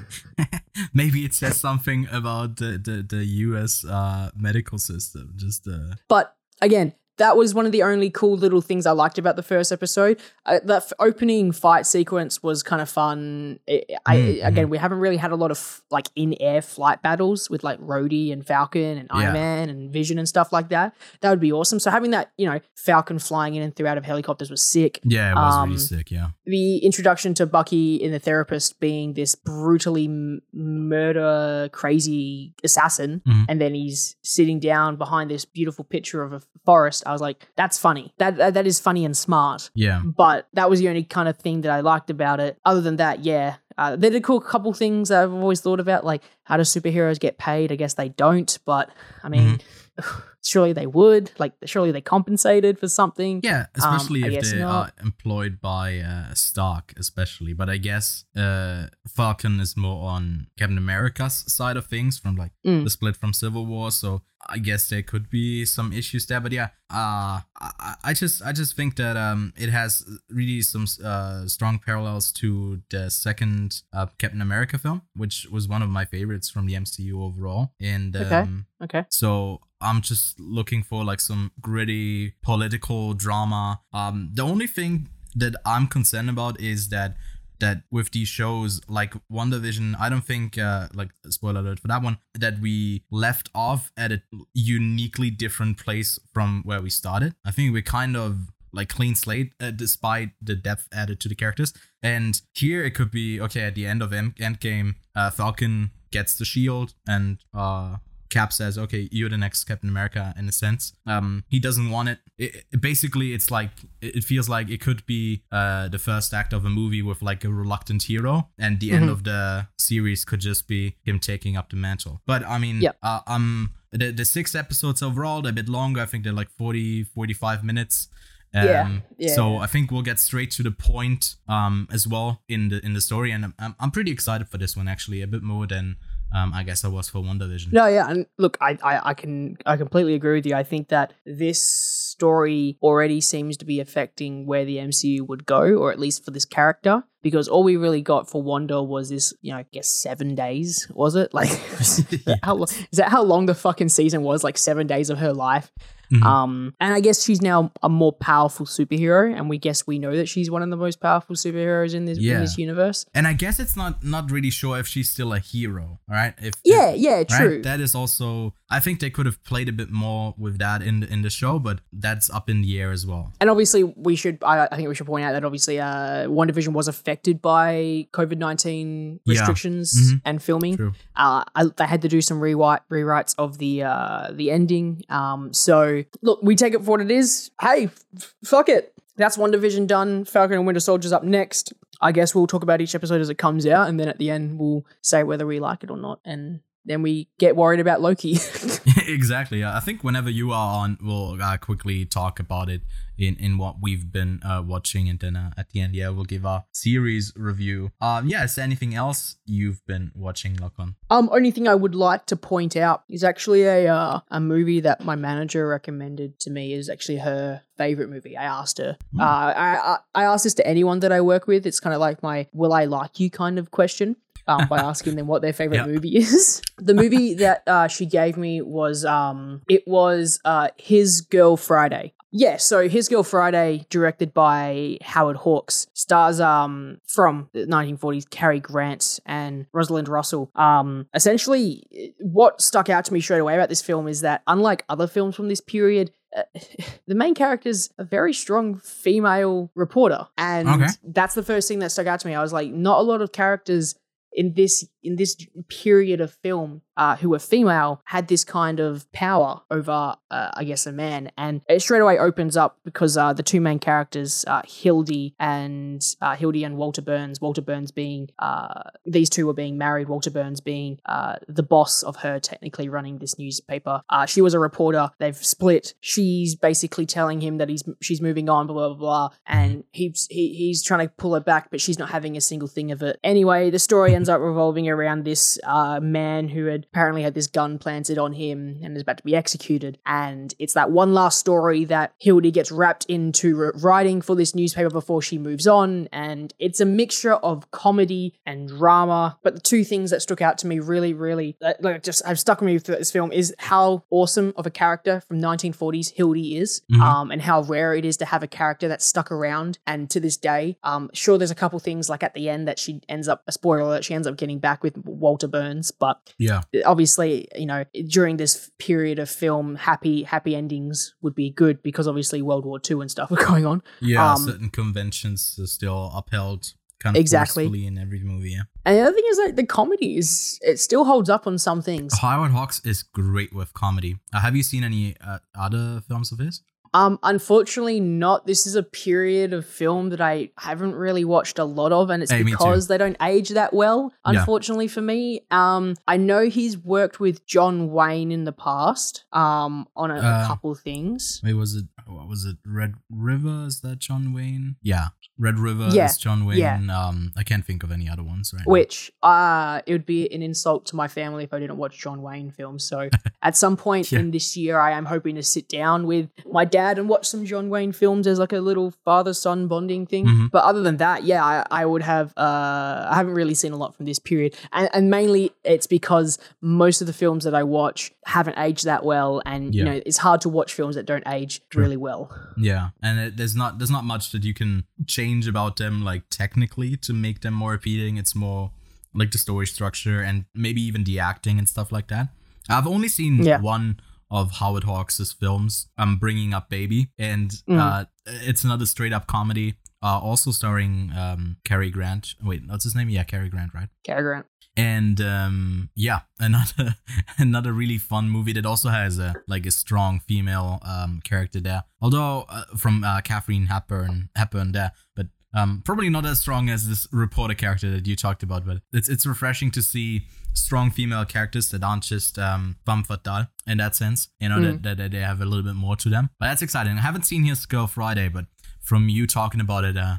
[0.92, 5.32] Maybe it says something about the, the, the US uh, medical system.
[5.36, 9.18] Just uh But again, that was one of the only cool little things I liked
[9.18, 10.20] about the first episode.
[10.46, 13.58] Uh, that f- opening fight sequence was kind of fun.
[13.68, 17.02] I, I, Mm, Again, we haven't really had a lot of f- like in-air flight
[17.02, 19.18] battles with like Rhodey and Falcon and Yeah.
[19.20, 20.94] Iron Man and Vision and stuff like that.
[21.20, 21.78] That would be awesome.
[21.78, 25.00] So having that, you know, Falcon flying in and through out of helicopters was sick.
[25.04, 26.28] yeah, it was Um, really sick, yeah.
[26.46, 30.42] the introduction to Bucky in the therapist being this brutally m-
[30.88, 33.44] murder crazy assassin, Mhm.
[33.48, 37.02] and then he's sitting down behind this beautiful picture of a forest.
[37.06, 38.12] I was like, that's funny.
[38.18, 39.70] That that, that is funny and smart.
[39.74, 40.00] Yeah.
[40.04, 42.58] But that was the only kind of thing that I liked about it.
[42.64, 43.56] Other than that, yeah.
[43.76, 46.62] Uh, they did a cool couple things that I've always thought about, like how do
[46.62, 47.72] superheroes get paid?
[47.72, 48.88] I guess they don't, but
[49.24, 49.60] I mean,
[50.42, 51.30] surely they would.
[51.38, 53.40] Like, surely they compensated for something.
[53.42, 54.70] Yeah, Um, especially I if they not.
[54.70, 57.52] are employed by uh, Stark, especially.
[57.52, 62.52] But I guess uh, Falcon is more on Captain America's side of things from like
[62.66, 62.84] Mm.
[62.84, 63.90] the split from Civil War.
[63.90, 66.40] So I guess there could be some issues there.
[66.40, 70.86] But yeah, uh, I, I just I just think that um, it has really some
[71.04, 76.04] uh, strong parallels to the second uh, Captain America film, which was one of my
[76.04, 77.72] favorites from the MCU overall.
[77.80, 78.34] And Okay.
[78.40, 79.04] um, Okay.
[79.10, 83.80] so I'm just looking for like some gritty political drama.
[83.92, 87.16] Um, the only thing that I'm concerned about is that
[87.60, 92.02] that with these shows like WandaVision, I don't think uh like spoiler alert for that
[92.02, 94.22] one that we left off at a
[94.54, 97.34] uniquely different place from where we started.
[97.44, 101.36] I think we kind of like clean slate uh, despite the depth added to the
[101.36, 101.72] characters.
[102.02, 106.36] And here it could be okay at the end of End- Endgame, uh, Falcon gets
[106.36, 107.96] the shield and uh
[108.30, 112.08] Cap says, "Okay, you're the next Captain America." In a sense, um, he doesn't want
[112.08, 112.18] it.
[112.38, 116.32] It, it- basically, it's like it it feels like it could be uh, the first
[116.34, 119.12] act of a movie with like a reluctant hero, and the end Mhm.
[119.12, 122.20] of the series could just be him taking up the mantle.
[122.26, 122.96] But I mean, Yep.
[123.02, 126.00] uh, um, the the six episodes overall, they're a bit longer.
[126.02, 128.08] I think they're like 40, 45 minutes.
[128.56, 129.34] Um, Yeah, yeah.
[129.34, 132.92] So I think we'll get straight to the point um, as well in the in
[132.94, 135.96] the story, and I'm I'm pretty excited for this one actually, a bit more than
[136.34, 137.72] um, I guess I was for WandaVision.
[137.72, 140.56] No, yeah, and look, I, I, I can, I completely agree with you.
[140.56, 145.76] I think that this story already seems to be affecting where the MCU would go,
[145.76, 149.32] or at least for this character, because all we really got for Wanda was this,
[149.42, 151.32] you know, I guess seven days, was it?
[151.32, 154.42] Like, that how, is that how long the fucking season was?
[154.42, 155.70] Like seven days of her life.
[156.14, 156.22] Mhm.
[156.24, 160.14] Um, and I guess she's now a more powerful superhero, and we guess we know
[160.16, 163.04] that she's one of the most powerful superheroes in this in this universe.
[163.14, 165.98] And I guess it's not not really sure if she's still a hero.
[166.08, 166.34] Right.
[166.40, 167.28] If Yeah, if- yeah, right?
[167.28, 167.62] true.
[167.62, 168.54] That is also.
[168.70, 171.30] I think they could have played a bit more with that in the, in the
[171.30, 173.32] show, but that's up in the air as well.
[173.40, 174.38] And obviously, we should.
[174.42, 178.38] I, I think we should point out that obviously, uh, WandaVision was affected by COVID
[178.38, 179.32] nineteen Yeah.
[179.38, 180.20] restrictions Mhm.
[180.24, 180.76] and filming.
[180.76, 180.92] True.
[181.16, 185.02] Uh, I, they had to do some rewrite rewrites of the uh, the ending.
[185.08, 187.50] Um, so look, we take it for what it is.
[187.60, 188.92] Hey, f- fuck it.
[189.16, 190.24] That's WandaVision done.
[190.24, 191.72] Falcon and Winter Soldier's up next.
[192.00, 194.30] I guess we'll talk about each episode as it comes out, and then at the
[194.30, 198.00] end we'll say whether we like it or not, and then we get worried about
[198.00, 198.38] Loki.
[199.06, 199.64] exactly.
[199.64, 202.82] I think whenever you are on, we'll uh, quickly talk about it
[203.16, 206.24] in in what we've been uh, watching, and then uh, at the end, yeah, we'll
[206.24, 207.92] give our series review.
[208.00, 208.44] Um, yeah.
[208.44, 210.96] Is there anything else you've been watching, Lachlan?
[211.10, 214.80] Um, only thing I would like to point out is actually a uh, a movie
[214.80, 218.36] that my manager recommended to me is actually her favorite movie.
[218.36, 218.96] I asked her.
[219.12, 219.20] Hmm.
[219.20, 221.66] Uh, I, I I asked this to anyone that I work with.
[221.66, 224.16] It's kind of like my "Will I like you?" kind of question.
[224.46, 225.86] Um, by asking them what their favorite Yeah.
[225.86, 226.60] movie is.
[226.78, 232.12] The movie that uh, she gave me was um, it was uh, His Girl Friday.
[232.36, 238.58] Yeah, so His Girl Friday, directed by Howard Hawks, stars um from the 1940s Cary
[238.58, 240.50] Grant and Rosalind Russell.
[240.56, 244.84] Um, essentially, what stuck out to me straight away about this film is that unlike
[244.88, 246.42] other films from this period, uh,
[247.06, 250.88] the main character is a very strong female reporter, and Okay.
[251.04, 252.34] that's the first thing that stuck out to me.
[252.34, 253.94] I was like, not a lot of characters
[254.34, 255.36] in this in this
[255.68, 260.64] period of film uh, who were female had this kind of power over uh, I
[260.64, 261.30] guess a man.
[261.38, 266.02] And it straight away opens up because uh, the two main characters uh, Hildy and
[266.20, 270.30] uh, Hildy and Walter Burns Walter Burns being uh, these two were being married Walter
[270.30, 270.98] Burns being
[271.46, 274.02] the boss of her technically running this newspaper.
[274.26, 278.66] She was a reporter they've split she's basically telling him that he's she's moving on
[278.66, 282.10] blah blah blah and he's he, he's trying to pull her back but she's not
[282.10, 283.18] having a single thing of it.
[283.22, 285.58] Anyway the story ends up revolving around this
[286.00, 289.34] man who had apparently had this gun planted on him and is about to be
[289.36, 294.54] executed and it's that one last story that Hildy gets wrapped into writing for this
[294.54, 299.60] newspaper before she moves on and it's a mixture of comedy and drama but the
[299.60, 302.66] two things that stuck out to me really really uh, like just have stuck with
[302.66, 307.00] me throughout this film is how awesome of a character from 1940s Hildy is Mhm.
[307.00, 310.20] um, and how rare it is to have a character that's stuck around and to
[310.20, 313.28] this day um, sure there's a couple things like at the end that she ends
[313.28, 316.62] up a spoiler alert she ends up getting back with Walter Burns but Yeah.
[316.84, 322.06] Obviously you know during this period of film happy happy endings would be good because
[322.08, 324.32] obviously world war ii and stuff were going on Yeah.
[324.32, 327.86] Um, certain conventions are still upheld kind of Exactly.
[327.86, 328.50] in every movie.
[328.52, 328.62] Yeah.
[328.86, 331.82] and the other thing is that the comedy is it still holds up on some
[331.82, 334.16] things Howard Hawks is great with comedy.
[334.32, 336.62] Uh, have you seen any uh, other films of his?
[336.94, 338.46] Um, unfortunately, not.
[338.46, 342.22] This is a period of film that I haven't really watched a lot of, and
[342.22, 344.12] it's Hey, because they don't age that well.
[344.30, 344.38] Yeah.
[344.40, 349.86] Unfortunately for me, um, I know he's worked with John Wayne in the past, um,
[349.96, 351.40] on a, a Uh, couple things.
[351.44, 352.56] Wait, was it what was it?
[352.66, 353.64] Red River?
[353.66, 354.76] Is that John Wayne?
[354.82, 356.58] Yeah, Red River Yeah, is John Wayne.
[356.58, 356.78] yeah.
[357.06, 358.62] Um, I can't think of any other ones right.
[358.66, 358.70] now.
[358.70, 362.20] Which, uh, it would be an insult to my family if I didn't watch John
[362.22, 362.84] Wayne films.
[362.84, 363.08] So,
[363.42, 364.18] at some point Yeah.
[364.20, 367.44] in this year, I am hoping to sit down with my dad and watch some
[367.44, 370.26] John Wayne films as like a little father son bonding thing.
[370.26, 370.50] Mhm.
[370.50, 372.32] But other than that, yeah, I, I would have.
[372.36, 376.38] Uh, I haven't really seen a lot from this period, and, and mainly it's because
[376.60, 380.18] most of the films that I watch haven't aged that well, and you know it's
[380.18, 381.82] hard to watch films that don't age True.
[381.82, 382.30] really well.
[382.56, 386.22] Yeah, and it, there's not there's not much that you can change about them like
[386.30, 388.16] technically to make them more appealing.
[388.16, 388.70] It's more
[389.14, 392.28] like the story structure and maybe even the acting and stuff like that.
[392.68, 393.60] I've only seen Yeah.
[393.60, 394.00] one
[394.34, 395.88] of Howard Hawks' films.
[395.96, 397.78] I'm bringing up Baby, and Mm.
[397.78, 399.76] uh, it's another straight up comedy.
[400.02, 402.34] Uh, also starring um, Cary Grant.
[402.42, 403.08] Wait, what's his name?
[403.08, 403.88] Yeah, Cary Grant, right?
[404.04, 404.46] Cary Grant.
[404.76, 406.96] and um yeah another
[407.38, 411.84] another really fun movie that also has a like a strong female um character there
[412.02, 416.88] although uh, from uh, Katharine Hepburn Hepburn there but um probably not as strong as
[416.88, 420.22] this reporter character that you talked about but it's it's refreshing to see
[420.54, 424.82] strong female characters that aren't just um femme fatale in that sense you know Mm.
[424.82, 427.24] that, that they have a little bit more to them but that's exciting I haven't
[427.24, 428.46] seen His Girl Friday but
[428.80, 430.16] from you talking about it uh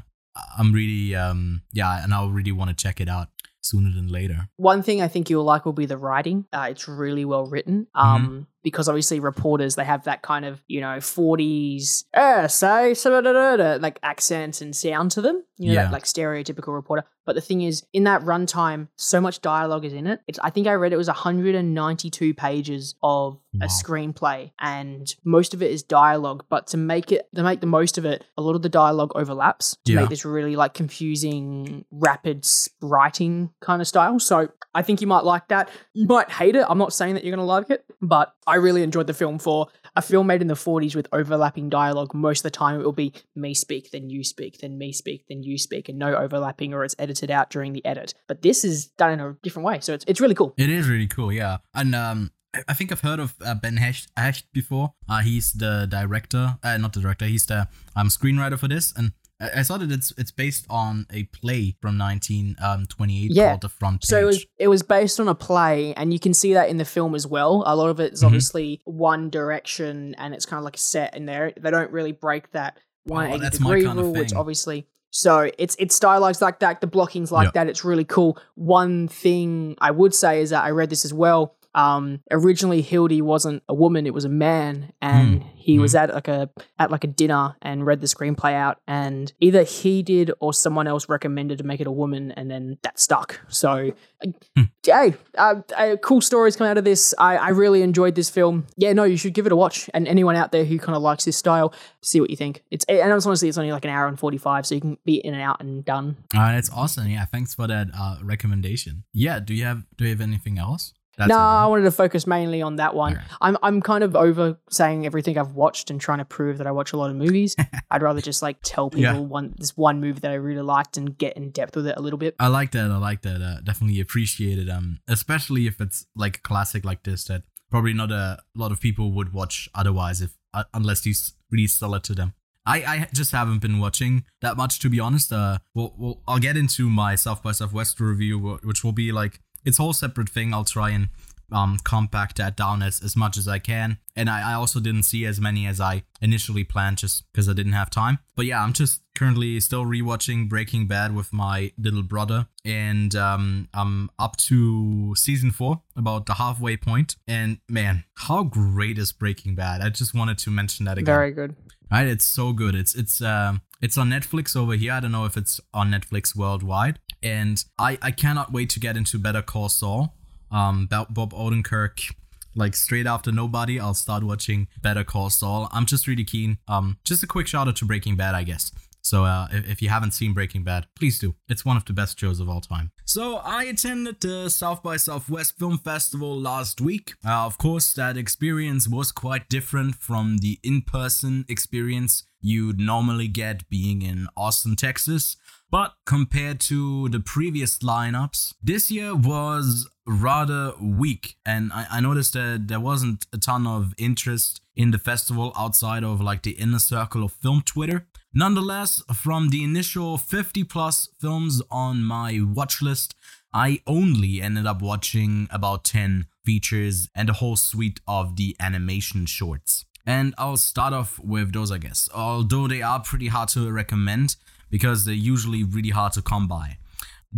[0.58, 3.28] I'm really um yeah and I really want to check it out
[3.62, 6.46] sooner than later One thing I think you'll like will be the writing.
[6.52, 7.88] Uh, it's really well written.
[7.96, 8.42] Mm-hmm.
[8.66, 13.20] Because obviously reporters they have that kind of you know 40s uh, say so da,
[13.20, 15.44] da, da, da, like accent and sound to them.
[15.56, 15.82] You know Yeah.
[15.84, 17.04] that like stereotypical reporter.
[17.26, 20.20] But the thing is, in that runtime, so much dialogue is in it.
[20.28, 23.66] It's, I think I read it was 192 pages of Wow.
[23.66, 26.44] a screenplay, and most of it is dialogue.
[26.50, 29.12] But to make it, to make the most of it, a lot of the dialogue
[29.14, 30.00] overlaps to Yeah.
[30.00, 32.46] make this really like confusing, rapid
[32.82, 34.18] writing kind of style.
[34.20, 35.70] So I think you might like that.
[35.94, 36.66] You might hate it.
[36.68, 39.38] I'm not saying that you're going to like it, but I really enjoyed the film
[39.38, 42.14] for a film made in the 40s with overlapping dialogue.
[42.14, 45.24] Most of the time, it will be me speak, then you speak, then me speak,
[45.28, 48.14] then you speak, and no overlapping, or it's edited out during the edit.
[48.28, 50.54] But this is done in a different way, so it's it's really cool.
[50.56, 51.58] It is really cool, yeah.
[51.74, 52.30] And um,
[52.68, 54.94] I- think I've heard of uh, Ben Hecht, Hecht before.
[55.08, 57.24] Uh, he's the director, uh, not the director.
[57.26, 61.24] He's the um screenwriter for this, and I, saw that it's it's based on a
[61.24, 63.48] play from 1928 Yeah.
[63.50, 64.08] called The Front Page.
[64.08, 66.76] So it was it was based on a play, and you can see that in
[66.78, 67.62] the film as well.
[67.66, 68.26] A lot of it is Mhm.
[68.26, 71.52] obviously one direction, and it's kind of like a set in there.
[71.60, 74.86] They don't really break that 180 that's my degree rule, which obviously.
[75.10, 76.80] So it's it's stylized like that.
[76.80, 77.50] The blocking's like Yeah.
[77.64, 77.68] that.
[77.68, 78.38] It's really cool.
[78.54, 81.55] One thing I would say is that I read this as well.
[81.76, 85.48] Um, originally Hildy wasn't a woman; it was a man, and Hmm.
[85.56, 89.32] he was at like a at like a dinner and read the screenplay out, and
[89.40, 92.98] either he did or someone else recommended to make it a woman, and then that
[92.98, 93.40] stuck.
[93.48, 93.92] So,
[94.26, 97.12] uh, hey, uh, uh, cool stories come out of this.
[97.18, 98.66] I, I really enjoyed this film.
[98.76, 99.90] Yeah, no, you should give it a watch.
[99.92, 102.62] And anyone out there who kind of likes this style, see what you think.
[102.70, 104.96] It's and it's honestly it's only like an hour and forty five, so you can
[105.04, 106.16] be in and out and done.
[106.34, 107.08] Uh, that's awesome.
[107.08, 109.04] Yeah, thanks for that uh, recommendation.
[109.12, 110.94] Yeah, do you have do you have anything else?
[111.16, 111.36] That's no.
[111.38, 113.20] I wanted to focus mainly on that one.
[113.40, 116.72] I'm I'm kind of over saying everything I've watched and trying to prove that I
[116.72, 117.56] watch a lot of movies.
[117.90, 119.18] I'd rather just like tell people Yeah.
[119.18, 122.00] one this one movie that I really liked and get in depth with it a
[122.02, 122.36] little bit.
[122.38, 122.90] I like that.
[122.90, 123.40] I like that.
[123.40, 124.68] Uh, definitely appreciate it.
[124.68, 128.80] Um, especially if it's like a classic like this that probably not a lot of
[128.80, 131.14] people would watch otherwise if uh, unless you
[131.50, 132.34] really sell it to them.
[132.68, 135.32] I, I just haven't been watching that much to be honest.
[135.32, 139.40] Uh, well, well I'll get into my South by Southwest review, which will be like
[139.66, 140.54] its whole separate thing.
[140.54, 141.08] I'll try and
[141.52, 143.98] um compact that down as, as much as I can.
[144.16, 147.52] And I, I also didn't see as many as I initially planned just because I
[147.52, 148.18] didn't have time.
[148.34, 152.48] But yeah, I'm just currently still rewatching Breaking Bad with my little brother.
[152.64, 157.14] And um I'm up to season four, about the halfway point.
[157.28, 159.82] And man, how great is Breaking Bad?
[159.82, 161.14] I just wanted to mention that again.
[161.14, 161.54] Very good.
[161.92, 162.74] Right, it's so good.
[162.74, 164.94] It's it's um it's on Netflix over here.
[164.94, 166.98] I don't know if it's on Netflix worldwide.
[167.22, 170.14] And I I cannot wait to get into Better Call Saul.
[170.50, 172.14] Um, Bob Odenkirk.
[172.58, 175.68] Like straight after Nobody, I'll start watching Better Call Saul.
[175.72, 176.56] I'm just really keen.
[176.66, 178.72] Um, just a quick shout out to Breaking Bad, I guess.
[179.06, 181.36] So uh, if, if you haven't seen Breaking Bad, please do.
[181.48, 182.90] It's one of the best shows of all time.
[183.04, 187.14] So I attended the South by Southwest Film Festival last week.
[187.24, 193.68] Uh, of course, that experience was quite different from the in-person experience you'd normally get
[193.68, 195.36] being in Austin, Texas.
[195.70, 201.36] But compared to the previous lineups, this year was rather weak.
[201.44, 206.04] And I, I noticed that there wasn't a ton of interest in the festival outside
[206.04, 208.06] of like the inner circle of film Twitter.
[208.32, 213.14] Nonetheless, from the initial 50 plus films on my watch list,
[213.52, 219.24] I only ended up watching about 10 features and a whole suite of the animation
[219.24, 219.86] shorts.
[220.04, 224.36] And I'll start off with those, I guess, although they are pretty hard to recommend
[224.70, 226.78] because they're usually really hard to come by.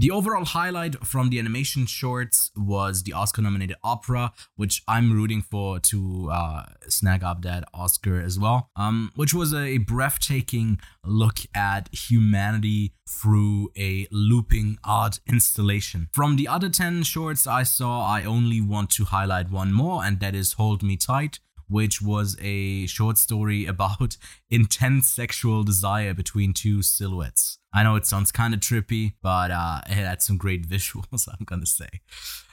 [0.01, 5.43] The overall highlight from the animation shorts was the Oscar nominated opera, which I'm rooting
[5.43, 11.39] for to uh, snag up that Oscar as well, um, which was a breathtaking look
[11.53, 16.07] at humanity through a looping art installation.
[16.13, 20.21] From the other 10 shorts I saw, I only want to highlight one more, and
[20.21, 24.17] that is Hold Me Tight, which was a short story about
[24.49, 27.58] intense sexual desire between two silhouettes.
[27.73, 31.45] I know it sounds kind of trippy, but uh, it had some great visuals, I'm
[31.45, 31.89] gonna say.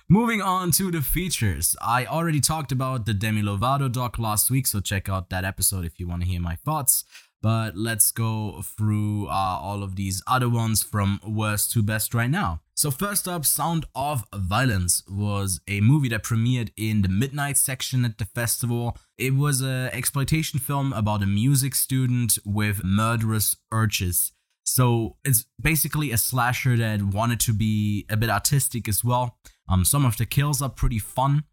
[0.08, 1.76] Moving on to the features.
[1.82, 5.84] I already talked about the Demi Lovato doc last week, so check out that episode
[5.84, 7.06] if you want to hear my thoughts.
[7.42, 12.30] But let's go through uh, all of these other ones from worst to best right
[12.30, 12.62] now.
[12.76, 18.04] So first up, Sound of Violence was a movie that premiered in the midnight section
[18.06, 18.98] at the festival.
[19.18, 24.34] It was an exploitation film about a music student with murderous urges.
[24.66, 29.38] So it's basically a slasher that wanted to be a bit artistic as well.
[29.70, 31.44] Um, some of the kills are pretty fun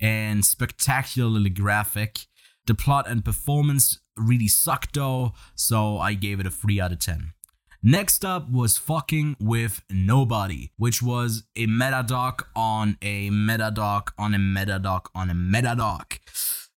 [0.00, 2.26] and spectacularly graphic.
[2.66, 6.98] The plot and performance really sucked though, so I gave it a 3 out of
[6.98, 7.32] 10.
[7.82, 14.12] Next up was Fucking with Nobody, which was a meta doc on a meta doc
[14.18, 16.18] on a meta doc on a meta doc.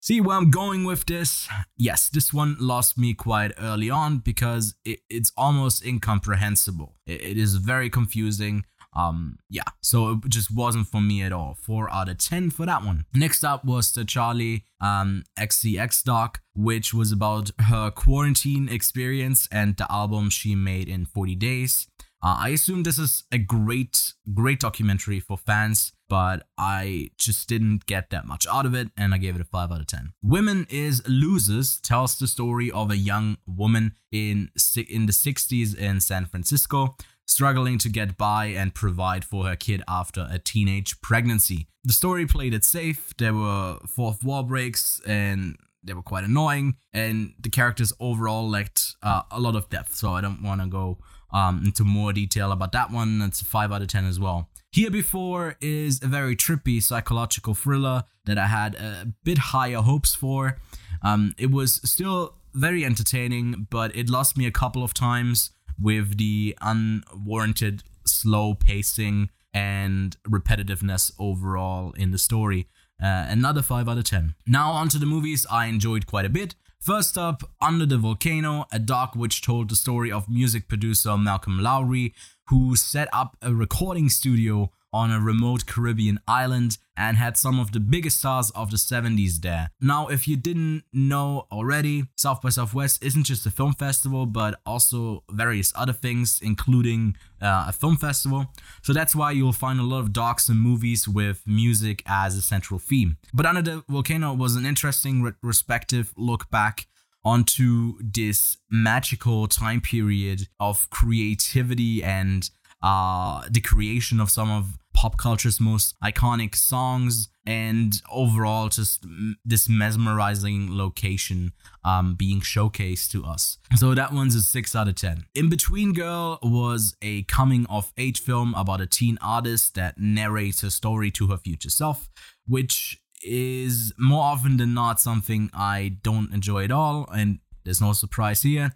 [0.03, 1.47] See where I'm going with this?
[1.77, 6.95] Yes, this one lost me quite early on because it, it's almost incomprehensible.
[7.05, 8.65] It, it is very confusing.
[8.93, 11.53] Um, yeah, so it just wasn't for me at all.
[11.53, 13.05] Four out of ten for that one.
[13.13, 19.77] Next up was the Charli um, XCX doc, which was about her quarantine experience and
[19.77, 21.87] the album she made in 40 days.
[22.23, 27.87] Uh, I assume this is a great, great documentary for fans, but I just didn't
[27.87, 30.13] get that much out of it, and I gave it a 5 out of 10.
[30.21, 34.51] Women is Losers tells the story of a young woman in,
[34.87, 39.81] in the 60s in San Francisco struggling to get by and provide for her kid
[39.87, 41.67] after a teenage pregnancy.
[41.83, 46.75] The story played it safe, there were fourth wall breaks, and they were quite annoying,
[46.93, 50.67] and the characters overall lacked uh, a lot of depth, so I don't want to
[50.67, 50.99] go
[51.33, 53.19] um, into more detail about that one.
[53.19, 54.49] That's a 5 out of 10 as well.
[54.71, 60.15] Here Before is a very trippy psychological thriller that I had a bit higher hopes
[60.15, 60.59] for.
[61.01, 66.17] Um, it was still very entertaining, but it lost me a couple of times with
[66.17, 72.67] the unwarranted slow pacing and repetitiveness overall in the story.
[73.01, 74.35] Uh, another 5 out of 10.
[74.45, 76.55] Now, onto the movies I enjoyed quite a bit.
[76.81, 81.61] First up, Under the Volcano, a doc which told the story of music producer Malcolm
[81.61, 82.15] Lowry,
[82.47, 87.71] who set up a recording studio on a remote Caribbean island and had some of
[87.71, 89.69] the biggest stars of the 70s there.
[89.79, 94.59] Now, if you didn't know already, South by Southwest isn't just a film festival, but
[94.65, 98.47] also various other things, including uh, a film festival.
[98.83, 102.41] So that's why you'll find a lot of docs and movies with music as a
[102.41, 103.17] central theme.
[103.33, 106.87] But Under the Volcano was an interesting retrospective look back
[107.23, 112.49] onto this magical time period of creativity and
[112.81, 119.05] uh, the creation of some of pop culture's most iconic songs and overall just
[119.43, 123.57] this mesmerizing location um, being showcased to us.
[123.75, 125.25] So that one's a 6 out of 10.
[125.35, 130.69] Inbetween Girl was a coming of age film about a teen artist that narrates her
[130.69, 132.09] story to her future self,
[132.47, 137.93] which is more often than not something I don't enjoy at all, and there's no
[137.93, 138.71] surprise here.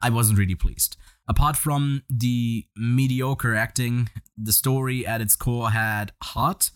[0.00, 0.96] I wasn't really pleased.
[1.28, 6.70] Apart from the mediocre acting, the story at its core had heart,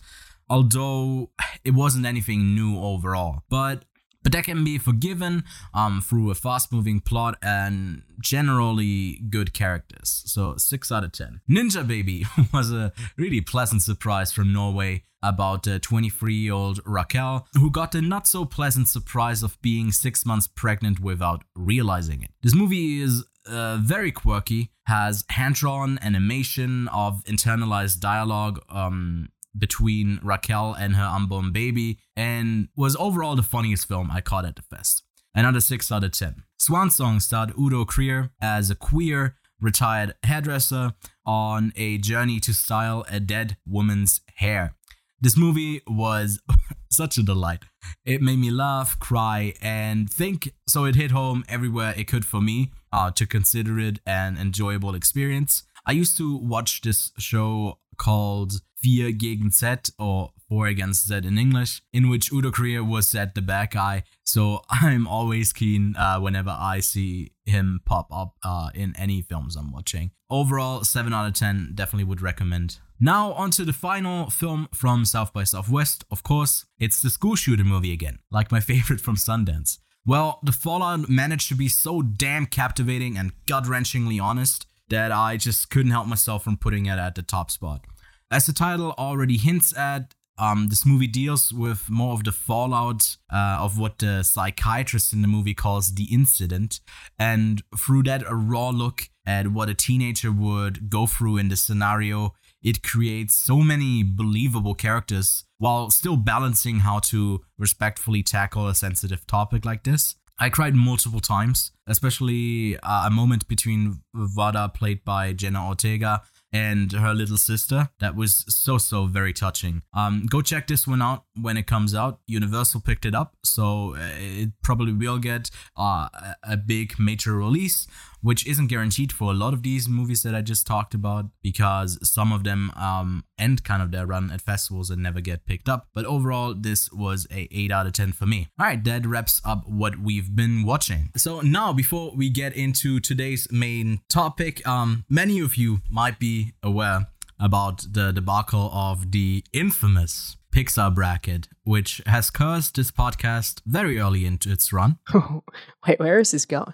[0.49, 1.31] although
[1.63, 3.43] it wasn't anything new overall.
[3.49, 3.85] But
[4.21, 5.43] but that can be forgiven
[5.73, 10.23] um, through a fast-moving plot and generally good characters.
[10.25, 11.41] So six out of ten.
[11.49, 18.01] Ninjababy was a really pleasant surprise from Norway about the 23-year-old Rakel, who got the
[18.01, 22.31] not so pleasant surprise of being six months pregnant without realizing it.
[22.41, 30.19] This movie is uh, very quirky, has hand drawn animation of internalized dialogue um, between
[30.19, 34.61] Rakel and her unborn baby, and was overall the funniest film I caught at the
[34.61, 35.03] fest.
[35.35, 36.43] Another 6 out of 10.
[36.57, 40.93] Swan Song starred Udo Kier as a queer retired hairdresser
[41.25, 44.75] on a journey to style a dead woman's hair.
[45.19, 46.41] This movie was
[46.91, 47.63] such a delight.
[48.05, 52.41] It made me laugh, cry, and think, so it hit home everywhere it could for
[52.41, 55.63] me uh, to consider it an enjoyable experience.
[55.85, 61.37] I used to watch this show called Vier gegen Z or Four Against Z in
[61.37, 64.03] English, in which Udo Kier was at the bad guy.
[64.23, 69.55] So I'm always keen uh, whenever I see him pop up uh, in any films
[69.55, 70.11] I'm watching.
[70.29, 72.77] Overall, 7 out of 10, definitely would recommend.
[72.99, 76.05] Now, on to the final film from South by Southwest.
[76.09, 79.79] Of course, it's the school shooter movie again, like my favorite from Sundance.
[80.05, 85.37] Well, the Fallout managed to be so damn captivating and gut wrenchingly honest that I
[85.37, 87.85] just couldn't help myself from putting it at the top spot.
[88.29, 93.15] As the title already hints at, um, this movie deals with more of the fallout
[93.31, 96.79] uh, of what the psychiatrist in the movie calls the incident,
[97.17, 101.61] and through that, a raw look at what a teenager would go through in this
[101.61, 102.33] scenario.
[102.61, 109.25] It creates so many believable characters while still balancing how to respectfully tackle a sensitive
[109.25, 110.15] topic like this.
[110.37, 116.91] I cried multiple times, especially uh, a moment between Vada, played by Jenna Ortega, and
[116.91, 117.87] her little sister.
[117.99, 119.83] That was so so very touching.
[119.93, 122.19] Um, go check this one out when it comes out.
[122.27, 126.09] Universal picked it up, so uh, it probably will get uh,
[126.43, 127.87] a big major release,
[128.23, 131.99] which isn't guaranteed for a lot of these movies that I just talked about because
[132.01, 135.67] some of them um, end kind of their run at festivals and never get picked
[135.69, 135.87] up.
[135.93, 138.47] But overall, this was a 8 out of 10 for me.
[138.57, 141.11] All right, that wraps up what we've been watching.
[141.17, 146.53] So now, before we get into today's main topic, um, many of you might be
[146.63, 147.07] aware
[147.39, 154.25] about the debacle of the infamous Pixar bracket, which has cursed this podcast very early
[154.25, 154.99] into its run.
[155.87, 156.73] Wait, where is this going?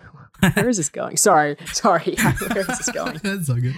[0.53, 1.17] Where is this going?
[1.17, 2.15] Sorry, sorry.
[2.53, 3.19] Where is this going?
[3.23, 3.75] That's all good.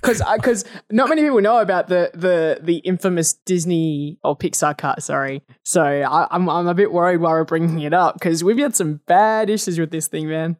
[0.00, 5.02] Because because not many people know about the the the infamous Disney or Pixar cut.
[5.02, 8.58] Sorry, so I, I'm I'm a bit worried why we're bringing it up because we've
[8.58, 10.56] had some bad issues with this thing, man.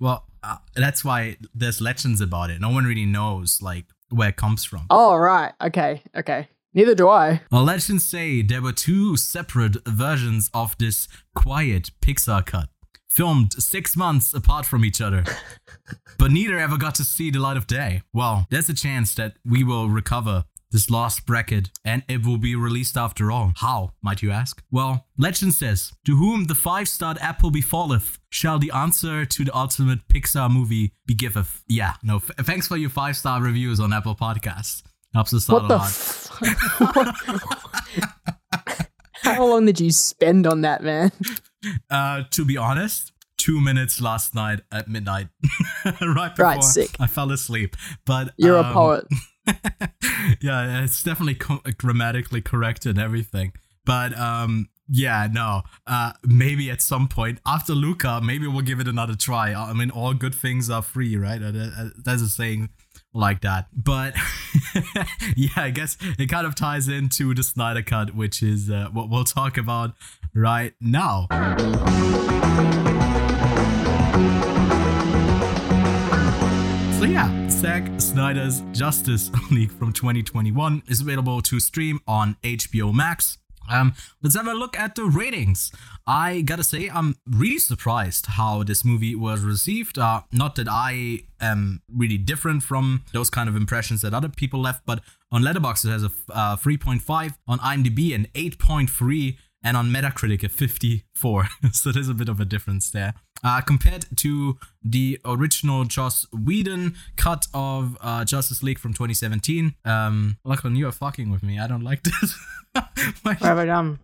[0.00, 2.60] well, uh, that's why there's legends about it.
[2.60, 4.86] No one really knows like where it comes from.
[4.90, 6.48] Oh right, okay, okay.
[6.72, 7.40] Neither do I.
[7.50, 12.68] Well, legends say there were two separate versions of this quiet Pixar cut,
[13.10, 15.24] filmed six months apart from each other.
[16.18, 18.02] but neither ever got to see the light of day.
[18.12, 22.54] Well, there's a chance that we will recover this lost bracket and it will be
[22.54, 23.52] released after all.
[23.56, 24.62] How, might you ask?
[24.70, 29.52] Well, legend says, To whom the five starred apple befalleth, shall the answer to the
[29.56, 31.64] ultimate Pixar movie be giveth.
[31.66, 34.84] Yeah, no, f- thanks for your five star reviews on Apple Podcasts.
[35.12, 35.76] Helps us out What a the?
[35.76, 35.88] lot.
[35.88, 37.50] F-
[39.22, 41.10] How long did you spend on that, man?
[41.90, 45.28] Uh, to be honest, two minutes last night at midnight,
[46.00, 46.90] right before Right, sick.
[47.00, 47.76] I fell asleep.
[48.04, 49.06] But You're um, a poet.
[50.40, 53.52] yeah, it's definitely co- grammatically correct and everything.
[53.86, 55.62] But um, yeah, no.
[55.86, 59.54] Uh, maybe at some point after Luca, maybe we'll give it another try.
[59.54, 61.42] I mean, all good things are free, right?
[61.42, 62.70] Uh, uh, There's a saying
[63.14, 63.66] like that.
[63.72, 64.14] But
[65.36, 69.08] yeah, I guess it kind of ties into the Snyder Cut, which is uh, what
[69.08, 69.94] we'll talk about
[70.34, 71.26] right now.
[76.98, 83.38] So yeah, Zack Snyder's Justice League from 2021 is available to stream on HBO Max.
[83.70, 85.70] Um, let's have a look at the ratings.
[86.06, 89.98] I gotta say, I'm really surprised how this movie was received.
[89.98, 94.60] Uh, not that I am really different from those kind of impressions that other people
[94.60, 95.00] left, but
[95.32, 100.48] on Letterboxd it has a uh, 3.5, on IMDb an 8.3, and on Metacritic a
[100.48, 101.48] 54.
[101.72, 103.14] so there's a bit of a difference there.
[103.42, 109.74] Uh, compared to the original Joss Whedon cut of uh, Justice League from 2017.
[109.86, 111.58] Um, Lachlan, you are fucking with me.
[111.58, 112.38] I don't like this.
[112.74, 112.84] Why-
[113.22, 113.98] What have I done?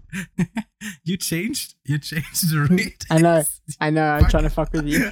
[1.04, 1.74] you changed.
[1.84, 3.04] You changed the rate.
[3.11, 3.42] I know,
[3.80, 4.04] I know.
[4.07, 5.11] I'm trying to fuck with you.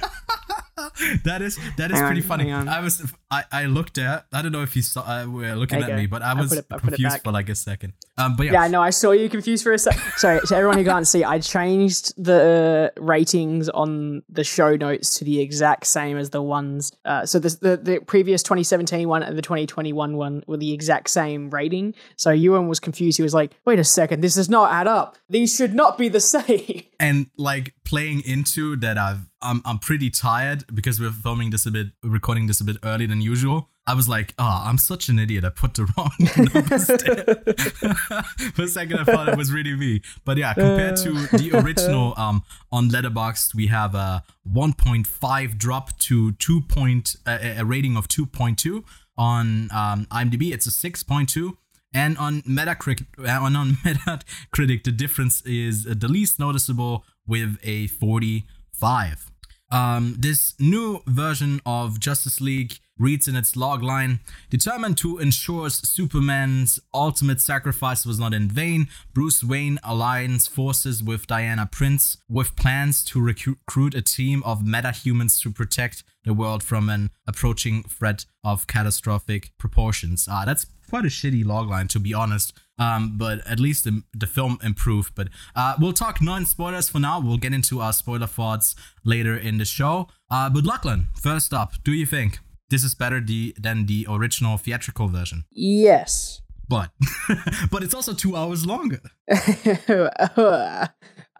[1.23, 2.51] that is that is Hang pretty on, funny.
[2.51, 3.01] I was
[3.31, 5.95] I, I looked at I don't know if you saw uh, were looking at you
[5.95, 7.93] me, but I was it- confused for like a second.
[8.17, 8.81] Um, but yeah, Yeah, I know.
[8.81, 10.01] I saw you confused for a second.
[10.17, 15.25] Sorry, to everyone who can't see, I changed the ratings on the show notes to
[15.25, 16.91] the exact same as the ones.
[17.03, 21.09] Uh, so the, the the previous 2017 one and the 2021 one were the exact
[21.09, 21.93] same rating.
[22.17, 23.17] So Ewan was confused.
[23.17, 25.17] He was like, "Wait a second, this does not add up.
[25.29, 30.09] These should not be the same." and like playing into that I've I'm I'm pretty
[30.09, 33.69] tired because we're filming this a bit recording this a bit early than usual.
[33.87, 35.45] I was like, oh, I'm such an idiot.
[35.45, 38.23] I put the wrong numbers there.
[38.53, 40.01] For a second, I thought it was really me.
[40.23, 46.31] But yeah, compared to the original um, on Letterboxd, we have a 1.5 drop to
[46.31, 46.61] 2.
[46.61, 48.83] Point, uh, a rating of 2.2.
[49.17, 51.55] On um, IMDb, it's a 6.2.
[51.93, 57.57] And on Metacritic, uh, on, on Metacritic, the difference is uh, the least noticeable with
[57.63, 59.31] a 45.
[59.71, 66.79] Um, this new version of Justice League reads in its logline Determined to ensure Superman's
[66.93, 73.03] ultimate sacrifice was not in vain, Bruce Wayne aligns forces with Diana Prince with plans
[73.05, 78.25] to recru- recruit a team of metahumans to protect the world from an approaching threat
[78.43, 80.27] of catastrophic proportions.
[80.29, 82.53] Ah, that's quite a shitty logline, to be honest.
[82.77, 85.13] Um, but at least the, the film improved.
[85.15, 87.19] But uh, we'll talk non spoilers for now.
[87.21, 90.07] We'll get into our spoiler thoughts later in the show.
[90.29, 94.57] Uh, but Lachlan, first up, do you think this is better the, than the original
[94.57, 95.45] theatrical version?
[95.51, 96.41] yes.
[96.67, 96.89] But
[97.71, 98.99] but it's also two hours longer.
[99.31, 100.89] I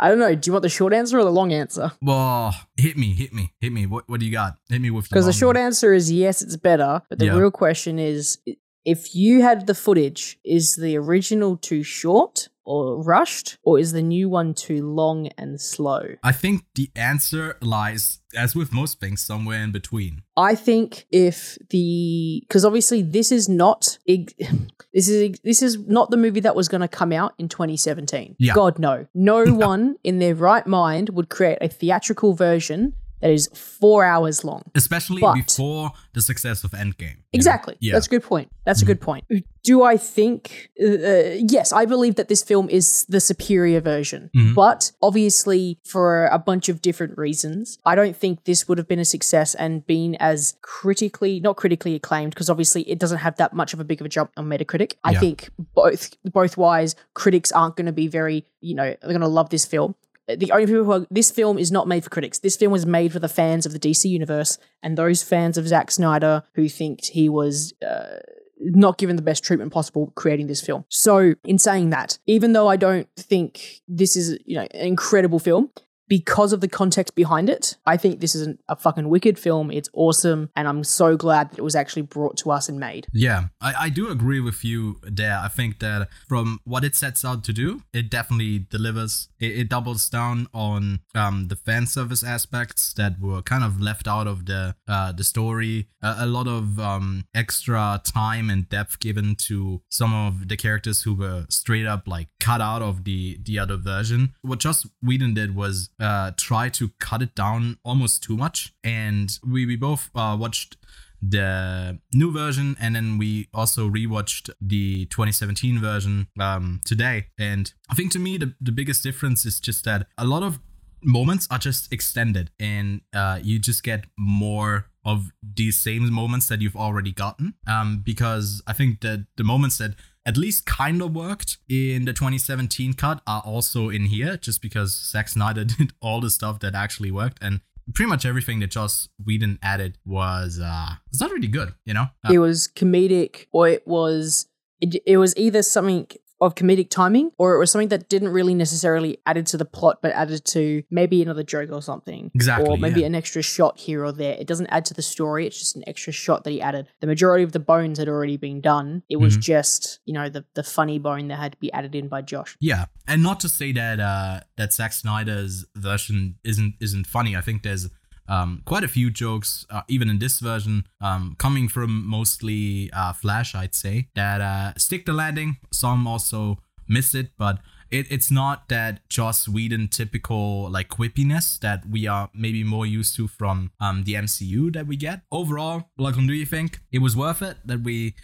[0.10, 0.36] don't know.
[0.36, 1.92] Do you want the short answer or the long answer?
[2.02, 3.86] Well, hit me, hit me, hit me.
[3.86, 4.58] What what do you got?
[4.70, 5.64] Hit me with the Because the short one.
[5.66, 7.02] answer is yes, it's better.
[7.10, 7.38] But the Yeah.
[7.38, 8.38] real question is
[8.86, 14.02] if you had the footage, is the original too short or rushed, or is the
[14.02, 16.16] new one too long and slow?
[16.24, 20.24] I think the answer lies, as with most things, somewhere in between.
[20.36, 26.18] I think if the because obviously this is not this is this is not the
[26.18, 28.36] movie that was going to come out in 2017.
[28.40, 28.54] Yeah.
[28.54, 32.94] God no, no one in their right mind would create a theatrical version
[33.26, 34.62] that is four hours long.
[34.76, 37.18] Especially But- before the success of Endgame.
[37.34, 37.76] Exactly.
[37.82, 37.94] Yeah.
[37.94, 38.50] That's a good point.
[38.66, 38.88] That's a Mhm.
[38.88, 39.26] good point.
[39.64, 40.70] Do I think?
[40.82, 44.30] Uh, uh, yes, I believe that this film is the superior version.
[44.36, 44.54] Mhm.
[44.56, 49.00] But obviously, for a bunch of different reasons, I don't think this would have been
[49.00, 53.54] a success and been as critically, not critically acclaimed, because obviously it doesn't have that
[53.54, 54.94] much of a big of a jump on Metacritic.
[55.04, 55.20] I Yeah.
[55.20, 59.28] think both both wise critics aren't going to be very, you know, they're going to
[59.28, 59.96] love this film.
[60.28, 62.40] The only people who are, this film is not made for critics.
[62.40, 65.68] This film was made for the fans of the DC universe and those fans of
[65.68, 68.18] Zack Snyder who think he was uh,
[68.60, 70.86] not given the best treatment possible creating this film.
[70.90, 75.40] So, in saying that, even though I don't think this is you know an incredible
[75.40, 75.70] film.
[76.08, 79.72] Because of the context behind it, I think this is a fucking wicked film.
[79.72, 83.08] It's awesome, and I'm so glad that it was actually brought to us and made.
[83.12, 85.40] Yeah, I, I do agree with you there.
[85.42, 89.30] I think that from what it sets out to do, it definitely delivers.
[89.40, 94.08] It, it doubles down on um, the fan service aspects that were kind of left
[94.08, 95.88] out of the uh, the story.
[96.02, 101.04] A, a lot of um, extra time and depth given to some of the characters
[101.04, 104.34] who were straight up like cut out of the the other version.
[104.42, 109.40] What Joss Whedon did was uh, try to cut it down almost too much, and
[109.46, 110.78] we we both uh, watched
[111.22, 117.28] the new version and then we also rewatched the 2017 version um, today.
[117.38, 120.60] And i think to me the, the biggest difference is just that a lot of
[121.04, 126.62] moments are just extended and uh, you just get more of these same moments that
[126.62, 127.54] you've already gotten.
[127.68, 132.14] Um, because i think that the moments that at least kind of worked in the
[132.14, 136.76] 2017 cut are also in here just because Zack Snyder did all the stuff that
[136.76, 137.62] actually worked and
[137.94, 142.08] pretty much everything that Joss Whedon added was uh was not really good, you know?
[142.24, 144.48] Uh, it was comedic or it was
[144.82, 146.08] it, it was either something
[146.42, 150.00] of comedic timing or it was something that didn't really necessarily added to the plot
[150.02, 153.08] but added to maybe another joke or something Exactly, or maybe yeah.
[153.08, 155.84] an extra shot here or there it doesn't add to the story it's just an
[155.88, 159.16] extra shot that he added the majority of the bones had already been done it
[159.18, 159.42] was Mhm.
[159.42, 162.56] just you know the the funny bone that had to be added in by joss
[162.60, 167.36] yeah, and not to say that uh that Zack Snyder's version isn't isn't funny.
[167.36, 167.88] I think there's
[168.28, 173.14] um, quite a few jokes, uh, even in this version, um, coming from mostly uh,
[173.14, 175.58] Flash, I'd say, that uh, stick the landing.
[175.72, 177.60] Some also miss it, but
[177.92, 183.16] it, it's not that Joss Whedon typical like quippiness that we are maybe more used
[183.18, 185.22] to from um, the MCU that we get.
[185.32, 188.16] Overall, Lachlan, do you think it was worth it that we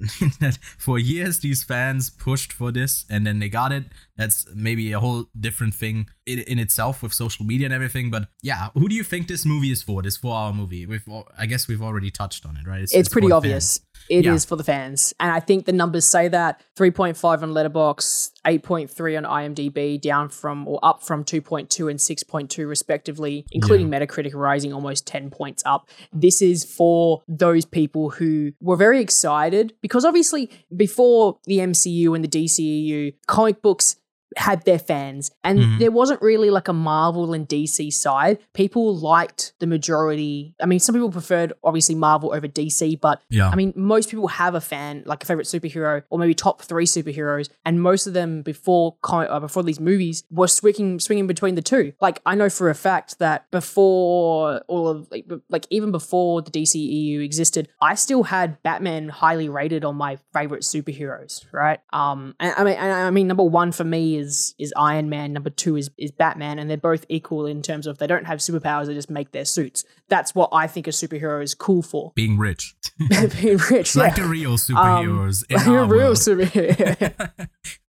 [0.78, 3.84] for years these fans pushed for this and then they got it?
[4.16, 8.10] That's maybe a whole different thing in, in itself with social media and everything.
[8.10, 10.02] But yeah, who do you think this movie is for?
[10.02, 10.86] This four hour movie?
[10.86, 11.04] We've
[11.38, 12.82] I guess we've already touched on it, right?
[12.82, 14.48] it's, pretty for the obvious It is Yeah.
[14.48, 15.14] for the fans.
[15.20, 20.66] And i think the numbers say that 3.5 on letterboxd 8.3 on imdb down from
[20.66, 25.88] or up from 2.2 and 6.2 respectively including metacritic rising almost 10 points up.
[26.12, 32.24] This is for those people who were very excited because obviously before the mcu and
[32.24, 33.96] the dceu comic books
[34.36, 35.78] had their fans and Mhm.
[35.78, 40.78] there wasn't really like a marvel and dc side people liked the majority i mean
[40.80, 43.48] some people preferred obviously marvel over dc but Yeah.
[43.48, 46.84] I mean, most people have a fan, like a favorite superhero, or maybe top three
[46.86, 51.62] superheroes, and most of them before uh, before these movies were swinging swinging between the
[51.62, 51.92] two.
[52.00, 56.50] Like I know for a fact that before all of like, like even before the
[56.50, 61.44] DCEU existed, I still had Batman highly rated on my favorite superheroes.
[61.52, 61.80] Right?
[61.92, 64.21] Um, and I mean, and I mean, number one for me is
[64.58, 65.32] is Iron Man.
[65.32, 68.38] Number two is is Batman, and they're both equal in terms of they don't have
[68.38, 69.84] superpowers; they just make their suits.
[70.08, 72.12] That's what I think a superhero is cool for.
[72.16, 72.74] Being rich.
[73.40, 74.22] Being rich, like yeah.
[74.24, 77.12] the real superheroes in Like a real superhero.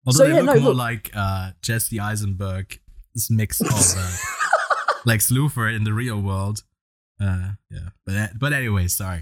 [0.07, 2.81] Although So, they yeah, look no, more look- like uh, Jesse Eisenberg,
[3.15, 4.17] this mix of uh,
[5.05, 6.63] like Luthor in the real world.
[7.21, 9.21] Uh, yeah, but but anyway, sorry.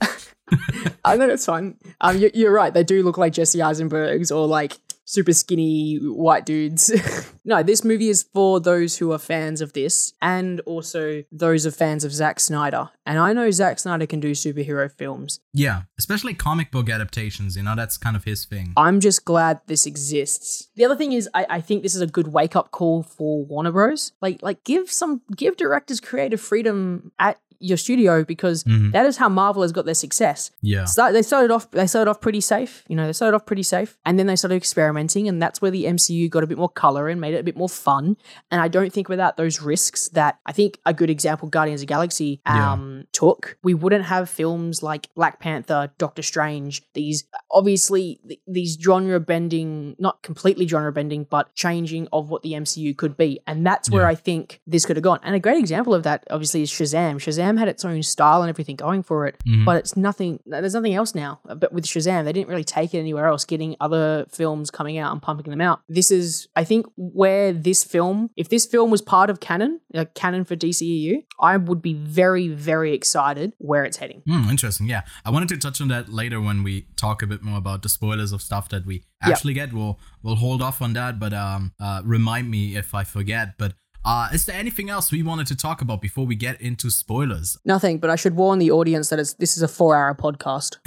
[1.04, 1.76] I know it's fine.
[2.00, 2.72] Um, you, you're right.
[2.74, 4.78] They do look like Jesse Eisenbergs or like
[5.10, 6.92] super skinny white dudes.
[7.44, 11.74] no, this movie is for those who are fans of this and also those of
[11.74, 12.90] fans of Zack Snyder.
[13.04, 15.40] And I know Zack Snyder can do superhero films.
[15.52, 17.56] Yeah, especially comic book adaptations.
[17.56, 18.72] You know, that's kind of his thing.
[18.76, 20.68] I'm just glad this exists.
[20.76, 23.44] The other thing is, I, I think this is a good wake up call for
[23.44, 24.12] Warner Bros.
[24.22, 28.90] Like, like give some give directors creative freedom at your studio because Mhm.
[28.92, 30.50] that is how Marvel has got their success.
[30.62, 33.44] Yeah, Start, they started off they started off pretty safe, you know, they started off
[33.44, 36.58] pretty safe, and then they started experimenting, and that's where the MCU got a bit
[36.58, 38.16] more color and made it a bit more fun.
[38.50, 41.86] And I don't think without those risks that I think a good example, Guardians of
[41.86, 47.24] the Galaxy, um, um, took, we wouldn't have films like Black Panther, Doctor Strange, these
[47.50, 52.96] obviously th- these genre bending, not completely genre bending, but changing of what the MCU
[52.96, 53.40] could be.
[53.46, 54.08] And that's where Yeah.
[54.08, 55.20] I think this could have gone.
[55.22, 57.16] And a great example of that, obviously, is Shazam.
[57.16, 59.64] Shazam had its own style and everything going for it, Mhm.
[59.64, 61.40] but it's nothing, there's nothing else now.
[61.44, 65.12] But with Shazam, they didn't really take it anywhere else, getting other films coming out
[65.12, 65.80] and pumping them out.
[65.88, 70.14] This is, I think, where this film, if this film was part of canon, like
[70.14, 74.22] canon for DCEU, I would be very, very excited where it's heading.
[74.26, 74.86] Hmm, interesting.
[74.86, 77.82] Yeah, I wanted to touch on that later when we talk a bit more about
[77.82, 79.72] the spoilers of stuff that we actually get.
[79.72, 83.58] We'll we'll hold off on that, but um, uh, remind me if I forget.
[83.58, 83.74] But
[84.04, 87.58] uh, is there anything else we wanted to talk about before we get into spoilers?
[87.64, 90.78] Nothing, but I should warn the audience that it's, this is a four hour podcast.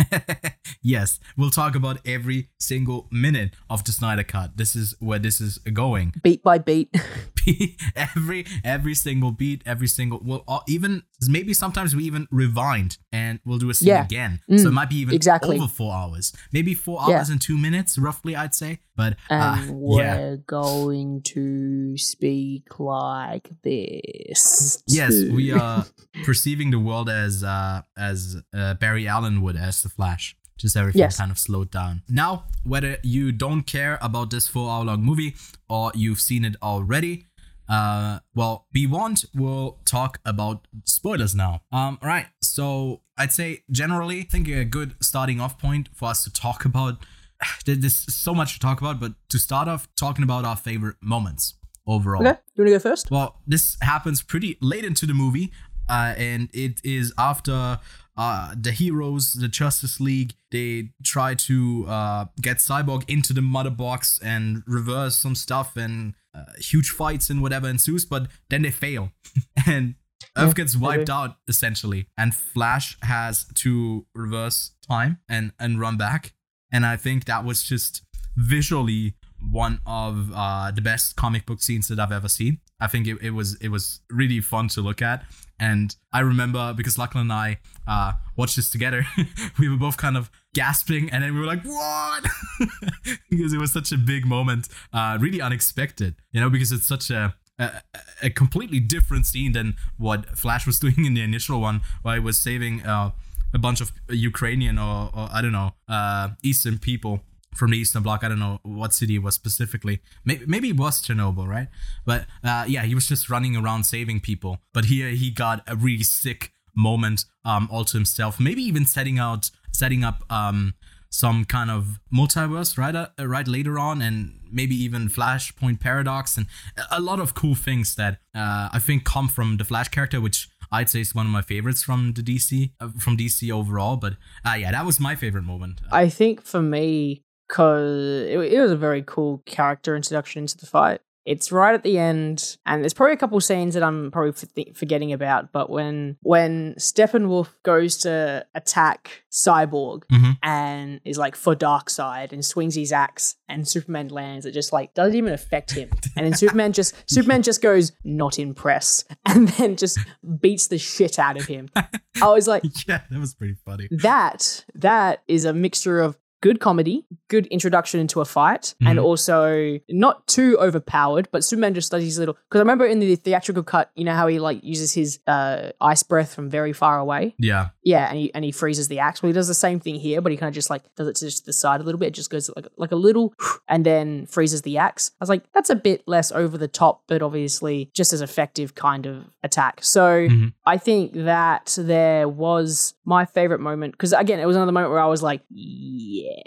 [0.82, 4.57] yes, we'll talk about every single minute of the Snyder Cut.
[4.57, 6.14] This is where this is going.
[6.24, 6.89] beat by beat.
[7.95, 13.39] every every single beat, every single well, uh, even maybe sometimes we even rewind and
[13.45, 14.03] we'll do a scene Yeah.
[14.05, 14.41] again.
[14.49, 15.57] Mm, so it might be even exactly.
[15.57, 17.17] over four hours, maybe four Yeah.
[17.17, 18.35] hours and two minutes, roughly.
[18.35, 24.83] I'd say, but uh, we're yeah, going to speak like this.
[24.87, 25.85] yes, we are
[26.23, 30.35] perceiving the world as uh as uh, Barry Allen would as the Flash.
[30.55, 31.17] Just everything Yes.
[31.17, 32.03] kind of slowed down.
[32.07, 35.35] Now, whether you don't care about this four-hour-long movie
[35.67, 37.25] or you've seen it already,
[37.74, 39.24] uh, well, be warned.
[39.34, 41.61] We'll talk about spoilers now.
[41.71, 42.28] Um, all right.
[42.41, 46.65] So I'd say generally, I think a good starting off point for us to talk
[46.65, 47.03] about.
[47.65, 51.55] There's so much to talk about, but to start off, talking about our favorite moments
[51.88, 52.21] overall.
[52.21, 53.09] Okay, you want to go first?
[53.09, 55.51] Well, this happens pretty late into the movie,
[55.89, 57.80] uh, and it is after
[58.15, 63.71] uh, the heroes, the Justice League, they try to uh, get Cyborg into the mother
[63.71, 68.71] box and reverse some stuff, and uh, huge fights and whatever ensues, but then they
[68.71, 69.11] fail,
[69.67, 69.95] and
[70.38, 75.97] Earth Yeah, gets wiped out essentially, and Flash has to reverse time and and run
[75.97, 76.34] back,
[76.71, 78.01] and I think that was just
[78.36, 79.15] visually
[79.51, 82.59] one of uh, the best comic book scenes that I've ever seen.
[82.79, 85.23] I think it, it was it was really fun to look at,
[85.59, 89.05] and I remember because Lachlan and I uh, watched this together,
[89.59, 92.25] we were both kind of gasping, and then we were like, "What?"
[93.29, 97.09] because it was such a big moment, uh, really unexpected, you know, because it's such
[97.09, 97.81] a a,
[98.23, 102.19] a completely different scene than what Flash was doing in the initial one, where he
[102.19, 103.11] was saving uh,
[103.53, 107.21] a bunch of Ukrainian or, or I don't know uh, Eastern people
[107.55, 108.23] from the Eastern Bloc.
[108.23, 110.01] I don't know what city it was specifically.
[110.25, 111.67] Maybe, maybe it was Chernobyl, right?
[112.05, 114.59] But uh, yeah, he was just running around saving people.
[114.73, 118.39] But here he got a really sick moment um, all to himself.
[118.39, 120.74] Maybe even setting out, setting up um,
[121.09, 126.47] some kind of multiverse right uh, right later on, and maybe even Flashpoint paradox, and
[126.91, 130.49] a lot of cool things that uh, I think come from the Flash character, which.
[130.71, 133.95] I'd say is one of my favorites from the DC, uh, from DC overall.
[133.95, 134.13] But
[134.43, 135.82] uh, yeah, that was my favorite moment.
[135.91, 140.65] I think for me, because it, it was a very cool character introduction into the
[140.65, 141.01] fight.
[141.26, 144.76] It's right at the end, and there's probably a couple scenes that I'm probably f-
[144.76, 145.51] forgetting about.
[145.51, 150.38] But when when Steppenwolf goes to attack Cyborg Mhm.
[150.43, 154.93] and is like for Darkseid and swings his axe, and Superman lands, it just like
[154.93, 155.89] doesn't even affect him.
[156.15, 159.97] And then Superman just Superman just goes not impressed, and then just
[160.41, 161.69] beats the shit out of him.
[162.21, 163.88] I was like, yeah, that was pretty funny.
[163.91, 169.03] that that is a mixture of good comedy, good introduction into a fight, and Mhm.
[169.03, 171.29] also not too overpowered.
[171.31, 172.35] But Superman just does his little.
[172.49, 175.71] Because I remember in the theatrical cut, you know how he like uses his uh,
[175.79, 177.33] ice breath from very far away.
[177.39, 179.21] Yeah, Yeah, and he and he freezes the axe.
[179.21, 181.15] Well, he does the same thing here, but he kind of just like does it
[181.17, 182.07] to just the side a little bit.
[182.07, 183.34] It just goes like like a little,
[183.67, 185.11] and then freezes the axe.
[185.19, 188.73] I was like, that's a bit less over the top, but obviously just as effective
[188.75, 189.84] kind of attack.
[189.84, 190.53] So Mhm.
[190.65, 195.01] I think that there was my favorite moment because again, it was another moment where
[195.01, 196.41] I was like, yeah,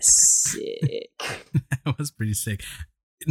[0.00, 1.10] sick.
[1.84, 2.62] that was pretty sick.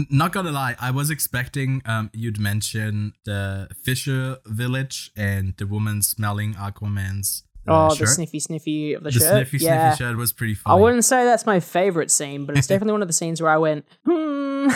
[0.09, 6.01] Not gonna lie, I was expecting um you'd mention the Fisher village and the woman
[6.01, 8.09] smelling Aquaman's uh, oh, the shirt.
[8.09, 9.47] sniffy sniffy of the, the shirt.
[9.47, 9.93] sniffy yeah.
[9.93, 10.77] sniffy shirt was pretty funny.
[10.77, 13.51] I wouldn't say that's my favorite scene, but it's definitely one of the scenes where
[13.51, 14.69] I went, hmm.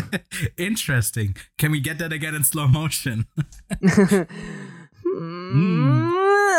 [0.56, 1.36] Interesting.
[1.58, 3.26] Can we get that again in slow motion?
[5.18, 6.10] Hmm.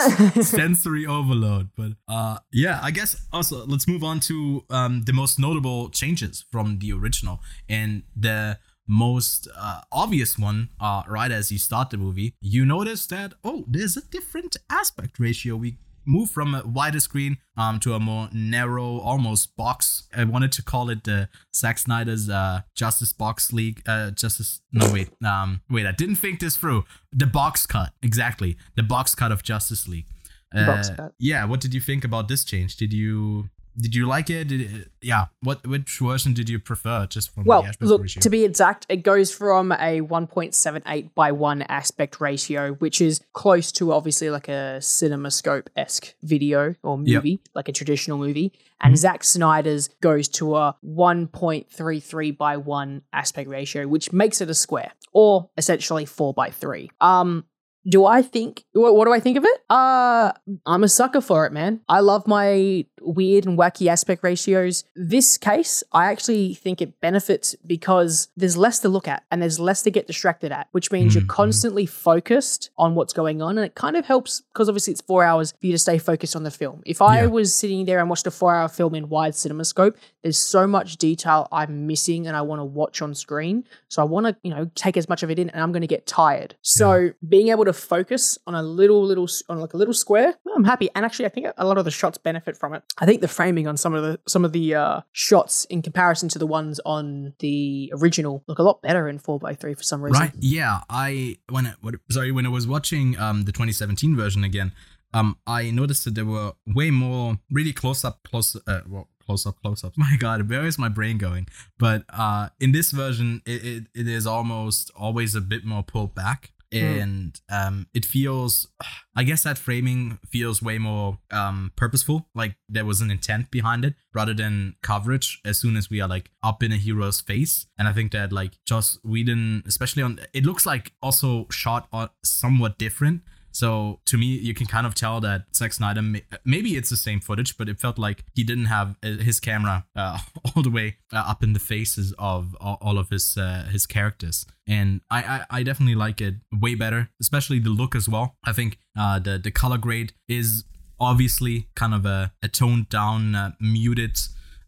[0.41, 1.69] Sensory overload.
[1.75, 6.45] But uh yeah, I guess also let's move on to um the most notable changes
[6.51, 7.41] from the original.
[7.69, 13.07] And the most uh, obvious one, uh, right as you start the movie, you notice
[13.07, 17.93] that oh, there's a different aspect ratio we move from a wider screen um, to
[17.93, 20.07] a more narrow, almost box.
[20.15, 23.81] I wanted to call it the Zack Snyder's uh, Justice Box League.
[23.85, 24.61] Uh, Justice.
[24.71, 25.09] No, wait.
[25.23, 25.85] Um, wait.
[25.85, 26.85] I didn't think this through.
[27.11, 27.93] The box cut.
[28.01, 28.57] Exactly.
[28.75, 30.07] The box cut of Justice League.
[30.55, 31.45] Uh, yeah.
[31.45, 32.77] What did you think about this change?
[32.77, 34.51] Did you did you like it?
[34.51, 34.91] it?
[35.01, 35.25] yeah.
[35.41, 37.05] What which version did you prefer?
[37.07, 38.21] Just from well, look ratio?
[38.21, 43.71] to be exact, it goes from a 1.78 by one aspect ratio, which is close
[43.73, 47.39] to obviously like a CinemaScope esque video or movie, yep.
[47.55, 48.53] like a traditional movie.
[48.81, 48.99] And mm-hmm.
[48.99, 54.91] Zack Snyder's goes to a 1.33 by one aspect ratio, which makes it a square,
[55.13, 56.89] or essentially four by three.
[56.99, 57.45] Um,
[57.87, 59.61] do I think what, what do I think of it?
[59.69, 60.31] Uh
[60.65, 61.81] I'm a sucker for it, man.
[61.89, 64.83] I love my weird and wacky aspect ratios.
[64.95, 69.59] This case, I actually think it benefits because there's less to look at and there's
[69.59, 71.21] less to get distracted at, which means mm-hmm.
[71.21, 73.57] you're constantly focused on what's going on.
[73.57, 76.35] And it kind of helps because obviously it's four hours for you to stay focused
[76.35, 76.81] on the film.
[76.85, 77.27] If I yeah.
[77.27, 80.65] was sitting there and watched a four hour film in wide cinema scope, there's so
[80.65, 83.65] much detail I'm missing and I want to watch on screen.
[83.89, 85.81] So I want to, you know, take as much of it in and I'm going
[85.81, 86.55] to get tired.
[86.61, 87.11] So yeah.
[87.27, 90.89] being able to focus on a little, little, on like a little square, I'm happy.
[90.95, 92.83] And actually, I think a lot of the shots benefit from it.
[92.99, 96.29] I think the framing on some of the some of the uh, shots in comparison
[96.29, 99.83] to the ones on the original look a lot better in four x three for
[99.83, 100.21] some reason.
[100.21, 100.31] Right?
[100.39, 100.81] Yeah.
[100.89, 104.73] I when what, sorry when I was watching um, the 2017 version again,
[105.13, 109.45] um, I noticed that there were way more really close up, close, uh, well, close
[109.45, 109.93] up, close up.
[109.97, 111.47] My God, where is my brain going?
[111.77, 116.15] But uh, in this version, it, it, it is almost always a bit more pulled
[116.15, 116.51] back.
[116.73, 116.99] Hmm.
[117.01, 118.67] and um, it feels
[119.15, 123.85] i guess that framing feels way more um, purposeful like there was an intent behind
[123.85, 127.67] it rather than coverage as soon as we are like up in a hero's face
[127.77, 131.87] and i think that like joss whedon especially on it looks like also shot
[132.23, 133.21] somewhat different
[133.53, 136.01] so to me, you can kind of tell that Zack Snyder,
[136.43, 139.85] maybe it's the same footage, but it felt like he didn't have uh, his camera
[139.95, 140.17] uh,
[140.55, 144.45] all the way uh, up in the faces of all of his uh, his characters.
[144.67, 148.37] And I, I, I, definitely like it way better, especially the look as well.
[148.43, 150.63] I think uh, the the color grade is
[150.99, 154.17] obviously kind of a, a toned down, uh, muted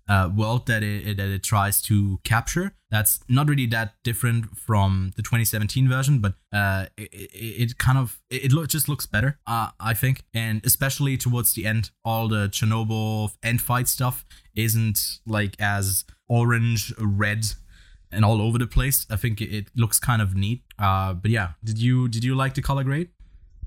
[0.08, 2.76] uh, world that it, that it tries to capture.
[2.92, 8.22] That's not really that different from the 2017 version, but uh, it, it, kind of
[8.30, 12.48] it, it just looks better, uh, I think, and especially towards the end, all the
[12.48, 14.26] Chernobyl end fight stuff
[14.56, 17.46] isn't like as orange, red,
[18.12, 19.06] and all over the place.
[19.10, 20.64] I think it, looks kind of neat.
[20.80, 23.10] Uh, but yeah, did you did you like the color grade?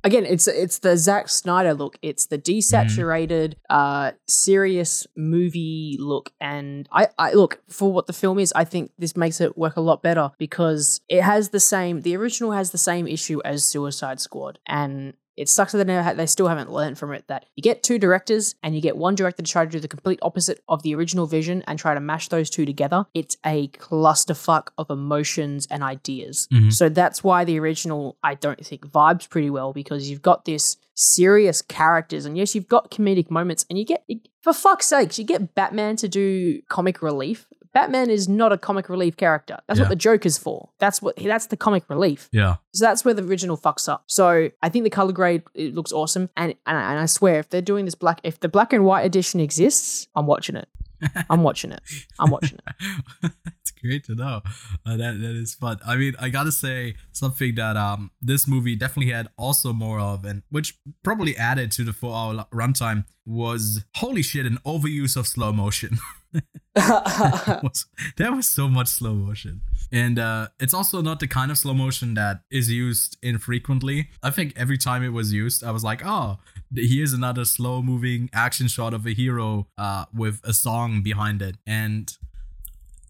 [0.05, 1.99] Again, it's it's the Zack Snyder look.
[2.03, 3.55] It's the desaturated, mm.
[3.71, 6.33] uh, serious movie look.
[6.41, 8.53] And I, I look for what the film is.
[8.55, 12.03] I think this makes it work a lot better because it has the same.
[12.03, 16.27] The original has the same issue as Suicide Squad, and it sucks that they, they
[16.27, 19.41] still haven't learned from it that you get two directors and you get one director
[19.41, 22.29] to try to do the complete opposite of the original vision and try to mash
[22.29, 23.07] those two together.
[23.15, 26.49] It's a clusterfuck of emotions and ideas.
[26.53, 26.71] Mm-hmm.
[26.71, 30.77] So that's why the original, I don't think, vibes pretty well because you've got this
[30.95, 34.05] serious characters and yes, you've got comedic moments and you get,
[34.43, 37.47] for fuck's sakes, you get Batman to do comic relief
[37.79, 39.57] Batman is not a comic relief character.
[39.69, 39.85] That's yeah.
[39.85, 40.71] what the Joker's for.
[40.81, 42.29] That's what that's the comic relief.
[42.33, 42.57] Yeah.
[42.75, 44.03] So that's where the original fucks up.
[44.09, 47.51] So I think the color grade it looks awesome, and and, and I swear if
[47.51, 50.69] they're doing this black, if the black and white edition exists, I'm watching it.
[51.31, 51.81] I'm watching it.
[52.19, 53.31] I'm watching it.
[53.61, 54.41] it's great to know.
[54.85, 55.79] Uh, that that is fun.
[55.87, 60.25] I mean, I gotta say something that um this movie definitely had also more of,
[60.25, 65.29] and which probably added to the four hour runtime was holy shit an overuse of
[65.29, 65.99] slow motion.
[66.75, 69.63] that, was, that was so much slow motion.
[69.91, 74.11] And uh, it's also not the kind of slow motion that is used infrequently.
[74.23, 76.39] I think every time it was used, I was like, oh,
[76.75, 81.57] here's another slow moving action shot of a hero uh, with a song behind it.
[81.67, 82.13] And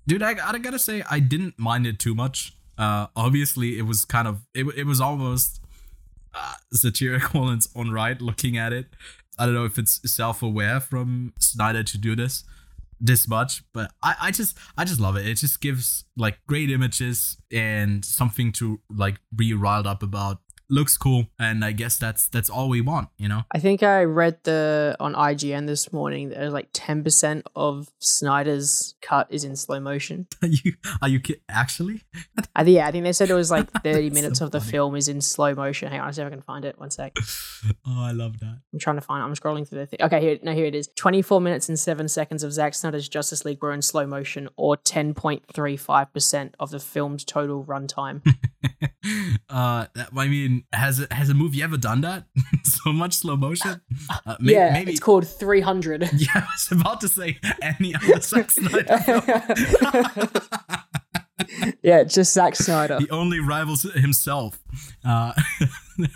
[0.07, 2.55] dude, I, I gotta say, I didn't mind it too much.
[2.77, 5.61] Uh, obviously, it was kind of, it, it was almost
[6.33, 8.87] uh, satirical in its own right looking at it.
[9.37, 12.45] I don't know if it's self aware from Snyder to do this
[13.01, 15.27] this much but I, I just i just love it.
[15.27, 20.39] It just gives like great images and something to like be riled up about
[20.71, 23.43] looks cool and i guess that's that's all we want you know?
[23.53, 29.27] I think i read the on ign this morning that like 10% of snyder's cut
[29.31, 30.27] is in slow motion.
[30.43, 32.03] Are you are you actually?
[32.57, 34.73] I, yeah i think they said it was like 30 minutes so of the funny.
[34.73, 35.91] film is in slow motion.
[35.91, 36.79] Hang on i see if i can find it.
[36.79, 37.17] One sec.
[37.87, 38.59] Oh i love that.
[38.73, 40.75] I'm trying to find it i'm scrolling through the thing okay here no here it
[40.75, 40.89] is.
[40.97, 44.77] 24 minutes and 7 seconds of Zack snyder's justice league were in slow motion or
[44.77, 48.23] 10.35% of the film's total runtime.
[49.49, 52.25] Uh that, i mean mean, has it, has a movie ever done that?
[52.65, 53.81] so much slow motion?
[54.27, 56.11] Uh, may- yeah, maybe it's called 300.
[56.19, 58.99] Yeah, I was about to say any other Zack Snyder
[61.83, 62.99] yeah, just Zack Snyder.
[62.99, 64.59] He only rivals himself.
[65.05, 65.33] Uh,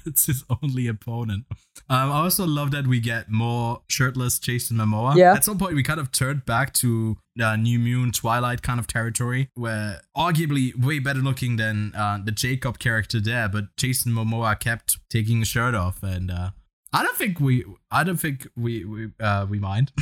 [0.07, 1.45] it's his only opponent.
[1.89, 5.17] Um, I also love that we get more shirtless Jason Momoa.
[5.17, 5.35] Yeah.
[5.35, 8.87] At some point, we kind of turned back to uh, New Moon Twilight kind of
[8.87, 14.59] territory, where arguably way better looking than uh, the Jacob character there, but Jason Momoa
[14.59, 16.51] kept taking his shirt off, and uh,
[16.93, 19.93] I don't think we, I don't think we we uh, we mind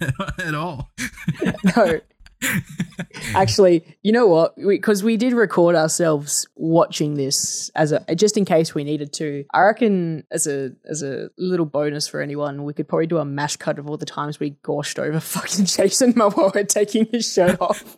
[0.38, 0.90] at all.
[1.76, 2.00] no,
[3.34, 4.54] Actually, you know what?
[4.56, 9.12] Because we, we, did record ourselves watching this as a just in case we needed
[9.14, 9.44] to.
[9.52, 13.24] I reckon as a as a little bonus for anyone, we could probably do a
[13.24, 17.60] mash cut of all the times we goshed over fucking Jason Momoa taking his shirt
[17.60, 17.96] off.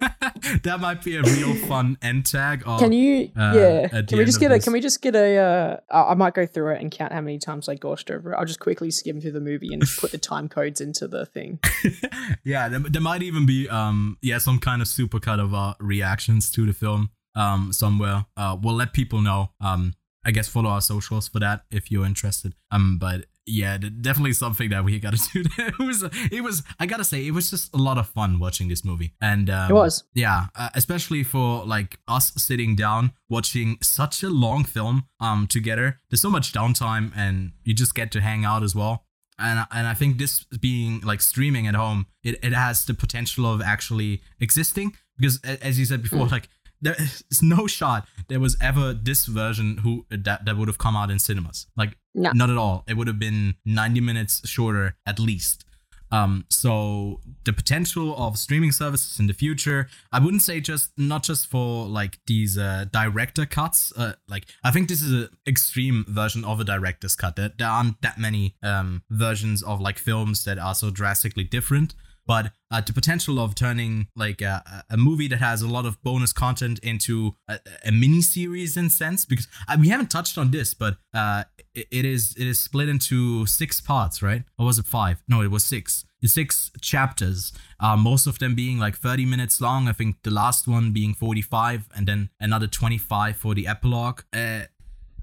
[0.63, 2.63] That might be a real fun end tag.
[2.67, 3.31] Or, can you?
[3.37, 4.03] Uh, yeah.
[4.03, 4.59] Can we just get a?
[4.59, 5.37] Can we just get a?
[5.37, 8.37] Uh, I might go through it and count how many times I goshed over it.
[8.37, 11.59] I'll just quickly skim through the movie and put the time codes into the thing.
[12.45, 16.51] yeah, there, there might even be um yeah some kind of supercut of our reactions
[16.53, 18.27] to the film um somewhere.
[18.37, 19.51] Uh, we'll let people know.
[19.61, 19.95] Um,
[20.25, 22.55] I guess follow our socials for that if you're interested.
[22.73, 25.45] Um, but yeah, definitely something that we gotta do.
[25.59, 26.63] it was, it was.
[26.79, 29.71] I gotta say, it was just a lot of fun watching this movie, and um,
[29.71, 30.05] it was.
[30.15, 36.01] Yeah, uh, especially for like us sitting down watching such a long film um together.
[36.11, 39.07] There's so much downtime, and you just get to hang out as well
[39.39, 43.47] and and I think this being like streaming at home, it, it has the potential
[43.47, 46.31] of actually existing because as you said before, mm.
[46.31, 46.49] like
[46.81, 51.11] there's no shot there was ever this version who that that would have come out
[51.11, 51.67] in cinemas.
[51.77, 52.33] Like no.
[52.33, 52.83] not at all.
[52.89, 55.65] It would have been 90 minutes shorter at least.
[56.13, 61.25] Um, so the potential of streaming services in the future, I wouldn't say just not
[61.25, 63.93] just for like these uh, director cuts.
[63.97, 67.37] Uh, like I think this is an extreme version of a director's cut.
[67.37, 71.95] There, there aren't that many um, versions of like films that are so drastically different
[72.27, 76.03] but uh, the potential of turning like a, a, movie that has a lot of
[76.03, 79.25] bonus content into a, a mini series in sense?
[79.25, 81.45] Because uh, we haven't touched on this but uh,
[81.75, 84.43] it, it is it is split into six parts right?
[84.59, 85.23] Or was it five?
[85.29, 86.05] No it was six.
[86.25, 89.87] Six chapters uh, most of them being like 30 minutes long.
[89.87, 94.23] I think the last one being 45 and then another 25 for the epilogue.
[94.33, 94.63] Uh,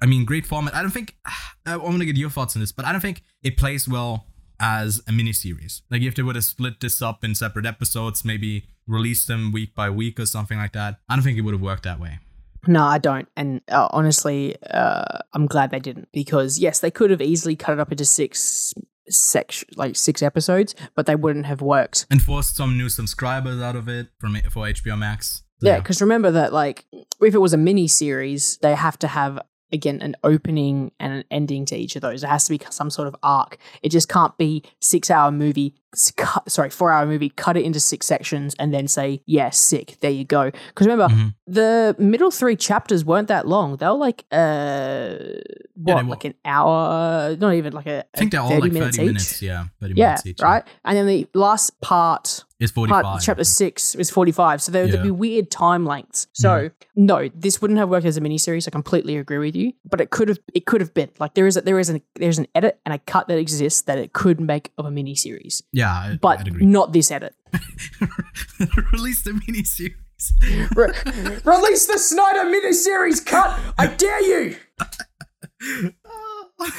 [0.01, 0.73] i mean great format.
[0.73, 1.17] I don't think
[1.65, 4.25] i want to get your thoughts on this but i don't think it plays well
[4.59, 5.81] as a miniseries.
[5.89, 9.75] Like if they would have split this up in separate episodes, maybe release them week
[9.75, 12.19] by week or something like that, I don't think it would have worked that way.
[12.65, 13.27] No, I don't.
[13.35, 17.73] And uh, honestly, uh, I'm glad they didn't because yes, they could have easily cut
[17.73, 18.73] it up into six
[19.09, 22.05] section like six episodes, but they wouldn't have worked.
[22.09, 25.43] And forced some new subscribers out of it for for HBO Max.
[25.59, 26.85] So, yeah, because remember that like
[27.21, 29.39] if it was a mini series, they have to have
[29.73, 32.23] again an opening and an ending to each of those.
[32.23, 33.57] It has to be some sort of arc.
[33.81, 35.75] It just can't be six hour movie
[36.17, 39.97] cut, sorry, four hour movie, cut it into six sections and then say, yeah, sick,
[40.01, 40.51] there you go.
[40.51, 41.27] Because remember, mm-hmm.
[41.47, 43.77] the middle three chapters weren't that long.
[43.77, 45.17] They were like, uh,
[45.75, 48.71] what, yeah, like an hour, not even like a, I think they're all like 30
[48.71, 49.65] minutes, minutes yeah.
[49.81, 50.41] 30 yeah, minutes each.
[50.41, 50.63] Right.
[50.85, 53.03] And then the last part is 45.
[53.03, 54.61] Part, chapter six is 45.
[54.61, 55.03] So there would yeah.
[55.03, 56.27] be weird time lengths.
[56.33, 56.71] So mm.
[56.95, 58.67] no, this wouldn't have worked as a miniseries.
[58.67, 59.73] I completely agree with you.
[59.85, 62.01] But it could have, it could have been like there is a, there is an,
[62.15, 65.61] there's an edit and a cut that exists that it could make of a miniseries.
[65.71, 65.82] Yeah.
[65.83, 66.65] Yeah, I, but I'd agree.
[66.65, 67.35] not this edit.
[68.93, 69.95] Release the miniseries.
[70.75, 73.59] Re- release the Snyder miniseries cut.
[73.77, 74.55] I dare you.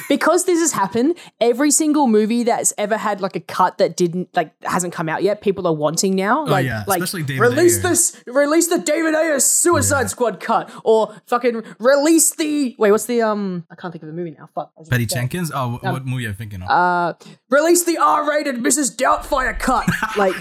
[0.09, 4.29] because this has happened, every single movie that's ever had like a cut that didn't
[4.35, 6.41] like hasn't come out yet, people are wanting now.
[6.41, 6.83] Oh, like, yeah.
[6.87, 7.89] like Especially David release Ayer.
[7.89, 10.07] this, release the David Ayer Suicide yeah.
[10.07, 13.65] Squad cut, or fucking release the wait, what's the um?
[13.69, 14.49] I can't think of the movie now.
[14.53, 14.71] Fuck.
[14.89, 15.51] Patty Jenkins.
[15.53, 16.69] Oh, um, what movie are you thinking of?
[16.69, 17.13] Uh,
[17.49, 18.95] release the R-rated Mrs.
[18.95, 19.87] Doubtfire cut.
[20.17, 20.35] like.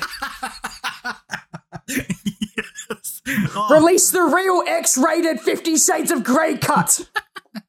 [1.89, 3.23] yes.
[3.55, 3.69] oh.
[3.71, 7.09] Release the real X-rated Fifty Shades of Grey cut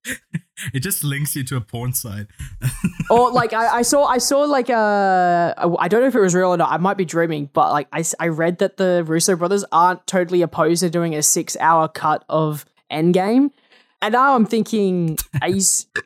[0.73, 2.27] it just links you to a porn site.
[3.09, 6.35] or like I, I, saw I saw like uh I don't know if it was
[6.35, 6.71] real or not.
[6.71, 10.41] I might be dreaming, but like I, I read that the Russo brothers aren't totally
[10.41, 13.51] opposed to doing a six hour cut of Endgame.
[14.01, 15.17] And now I'm thinking,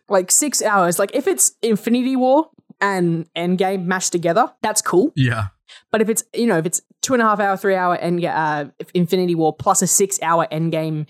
[0.07, 0.99] like six hours.
[0.99, 5.11] Like if it's Infinity War and Endgame mashed together, that's cool.
[5.15, 5.47] Yeah.
[5.91, 8.23] But if it's you know if it's two and a half hour, three hour End
[8.23, 11.07] uh, Infinity War plus a six hour Endgame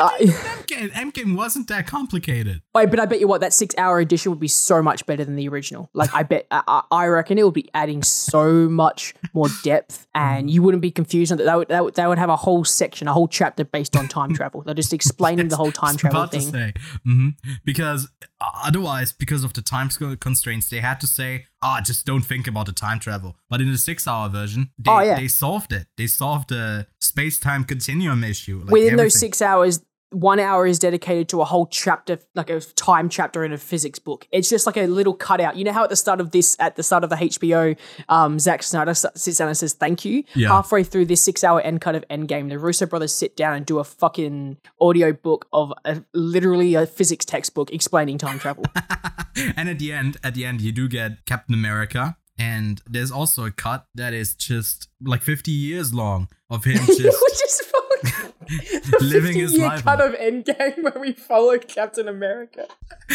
[0.00, 2.62] Uh, Endgame, Endgame wasn't that complicated.
[2.74, 5.24] Wait, but I bet you what that six hour edition would be so much better
[5.24, 5.90] than the original.
[5.92, 10.50] Like I bet I, I reckon it would be adding so much more depth, and
[10.50, 11.32] you wouldn't be confused.
[11.32, 13.64] On that they would, they would they would have a whole section, a whole chapter
[13.64, 14.62] based on time travel.
[14.62, 16.50] They're just explaining the whole time travel about to thing.
[16.52, 16.72] say.
[17.04, 17.28] hmm
[17.64, 18.08] Because
[18.40, 19.88] uh, otherwise, because of the time
[20.20, 23.70] constraints, they had to say, "Ah, just don't think about the time travel." But in
[23.70, 25.16] the six-hour version, they, Oh, yeah.
[25.16, 25.86] they solved it.
[25.96, 28.60] They solved the space-time continuum issue.
[28.60, 29.80] Like Within those six hours,
[30.10, 33.98] one hour is dedicated to a whole chapter, like a time chapter in a physics
[33.98, 34.26] book.
[34.32, 35.56] It's just like a little cutout.
[35.56, 37.76] You know how at the start of this, at the start of the HBO,
[38.08, 40.24] um, Zack Snyder sits down and says thank you.
[40.34, 40.48] Yeah.
[40.48, 43.78] Halfway through this six-hour end cut of Endgame, the Russo brothers sit down and do
[43.78, 48.64] a fucking audio book of a, literally a physics textbook explaining time travel.
[49.56, 53.44] and at the end, at the end, you do get Captain America, and there's also
[53.44, 57.79] a cut that is just like 50 years long of him just Which is fucking
[57.79, 57.79] the
[59.00, 62.66] Living his 50-year life cut on- of Endgame where we follow Captain America.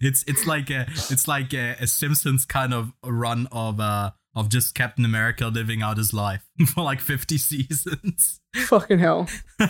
[0.00, 4.48] it's it's like a it's like a, a Simpsons kind of run of uh of
[4.48, 8.40] just Captain America living out his life for like 50 seasons.
[8.54, 9.28] Fucking hell.
[9.60, 9.68] All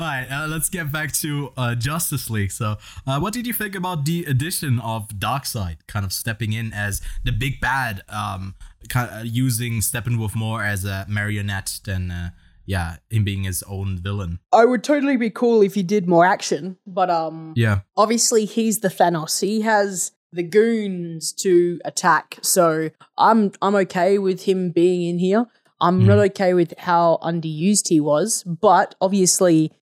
[0.00, 2.50] right, uh, let's get back to uh, Justice League.
[2.50, 2.76] So,
[3.06, 7.02] uh, what did you think about the addition of Darkseid kind of stepping in as
[7.24, 8.54] the big bad, um,
[8.88, 12.30] kind of using Steppenwolf more as a marionette than, uh,
[12.68, 14.40] yeah, him being his own villain?
[14.52, 18.80] I would totally be cool if he did more action, but um Yeah, obviously he's
[18.80, 19.40] the Thanos.
[19.40, 22.38] He has the goons to attack.
[22.42, 25.46] So I'm I'm okay with him being in here.
[25.80, 29.72] I'm not okay with how underused he was, but obviously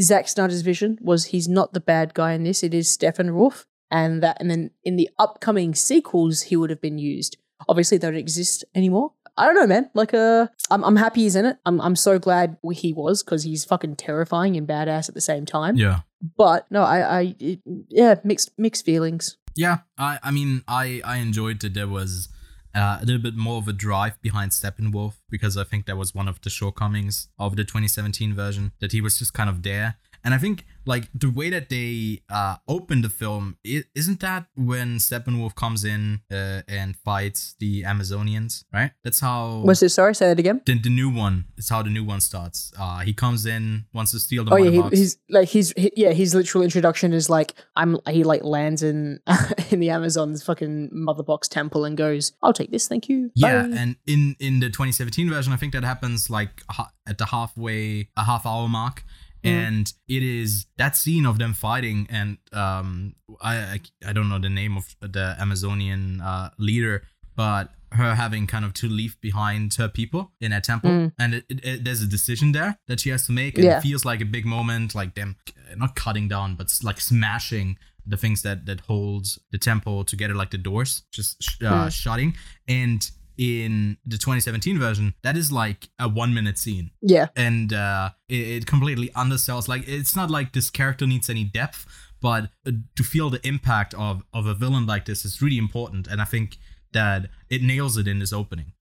[0.00, 2.62] Zack Snyder's vision was he's not the bad guy in this.
[2.62, 6.98] It is Steppenwolf, and that and then in the upcoming sequels he would have been
[6.98, 7.36] used.
[7.68, 9.12] Obviously they don't exist anymore.
[9.36, 9.90] I don't know, man.
[9.94, 11.58] Like, uh, I'm, I'm happy he's in it.
[11.66, 15.46] I'm, I'm so glad he was because he's fucking terrifying and badass at the same
[15.46, 15.76] time.
[15.76, 16.00] yeah.
[16.36, 19.36] But no, I, I, it, yeah, mixed, mixed feelings.
[19.54, 22.28] Yeah, I, I mean, I, I enjoyed that there was
[22.74, 26.14] uh, a little bit more of a drive behind Steppenwolf because I think that was
[26.14, 29.96] one of the shortcomings of the 2017 version that he was just kind of there.
[30.26, 34.46] And I think like the way that they uh, opened the film, is isn't that
[34.56, 38.90] when Steppenwolf comes in uh, and fights the Amazonians, right?
[39.04, 39.62] That's how.
[39.64, 39.90] Was it?
[39.90, 40.62] Sorry, say that again.
[40.66, 42.72] the, the new one It's how the new one starts.
[42.76, 44.94] Uh, he comes in, wants to steal the Oh mother yeah, box.
[44.94, 46.12] he, he's like he's he, yeah.
[46.12, 47.98] His literal introduction is like I'm.
[48.10, 49.20] He like lands in
[49.70, 53.62] in the Amazon's fucking mother box temple and goes, "I'll take this, thank you." Yeah,
[53.62, 56.62] Bye." and in in the 2017 version, I think that happens like
[57.06, 59.04] at the halfway, a half hour mark.
[59.46, 64.38] And it is that scene of them fighting, and um, I I, I don't know
[64.38, 67.02] the name of the Amazonian uh, leader,
[67.36, 71.12] but her having kind of to leave behind her people in a temple, Mm.
[71.18, 73.78] and it, it, it- there's a decision there that she has to make, and Yeah.
[73.78, 75.36] it feels like a big moment, like them
[75.76, 77.78] not cutting down, but like smashing
[78.08, 81.92] the things that that holds the temple together, like the doors, just uh, Mm.
[81.92, 82.36] shutting,
[82.68, 88.10] and in the 2017 version, that is like a one minute scene yeah, and uh,
[88.28, 89.68] it, it completely undersells.
[89.68, 91.86] Like it's not like this character needs any depth,
[92.20, 96.06] but uh, to feel the impact of of a villain like this is really important,
[96.06, 96.58] and I think
[96.92, 98.72] that it nails it in this opening.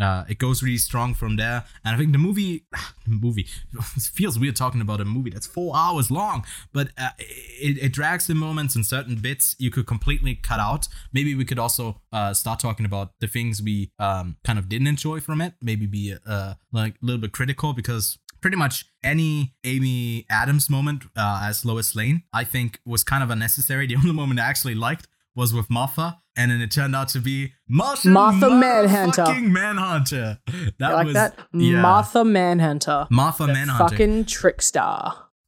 [0.00, 2.66] Uh, it goes really strong from there, and I think the movie,
[3.06, 3.46] the movie,
[3.98, 8.28] feels weird talking about a movie that's four hours long, but uh, it, it drags
[8.28, 10.88] in moments and certain bits you could completely cut out.
[11.12, 14.86] Maybe we could also uh, start talking about the things we um, kind of didn't
[14.86, 15.54] enjoy from it.
[15.60, 21.04] Maybe be uh, like a little bit critical because pretty much any Amy Adams moment
[21.16, 23.86] uh, as Lois Lane, I think, was kind of unnecessary.
[23.94, 27.20] The only moment I actually liked was with Martha, and then it turned out to
[27.20, 29.24] be Martian Martha Manhunter.
[29.24, 30.38] Fucking Manhunter.
[30.78, 31.80] That You like was that yeah.
[31.80, 33.88] Martha Manhunter, Martha the Manhunter.
[33.88, 34.98] fucking trickster.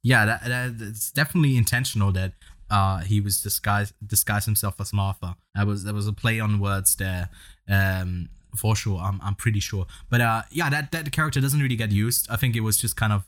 [0.03, 2.33] Yeah, that, that it's definitely intentional that
[2.69, 5.35] uh he was disguised disguised himself as Martha.
[5.55, 7.29] That was that was a play on words there.
[7.69, 8.99] Um for sure.
[8.99, 9.85] I'm I'm pretty sure.
[10.09, 12.27] But uh yeah, that that character doesn't really get used.
[12.29, 13.23] I think it was just kind of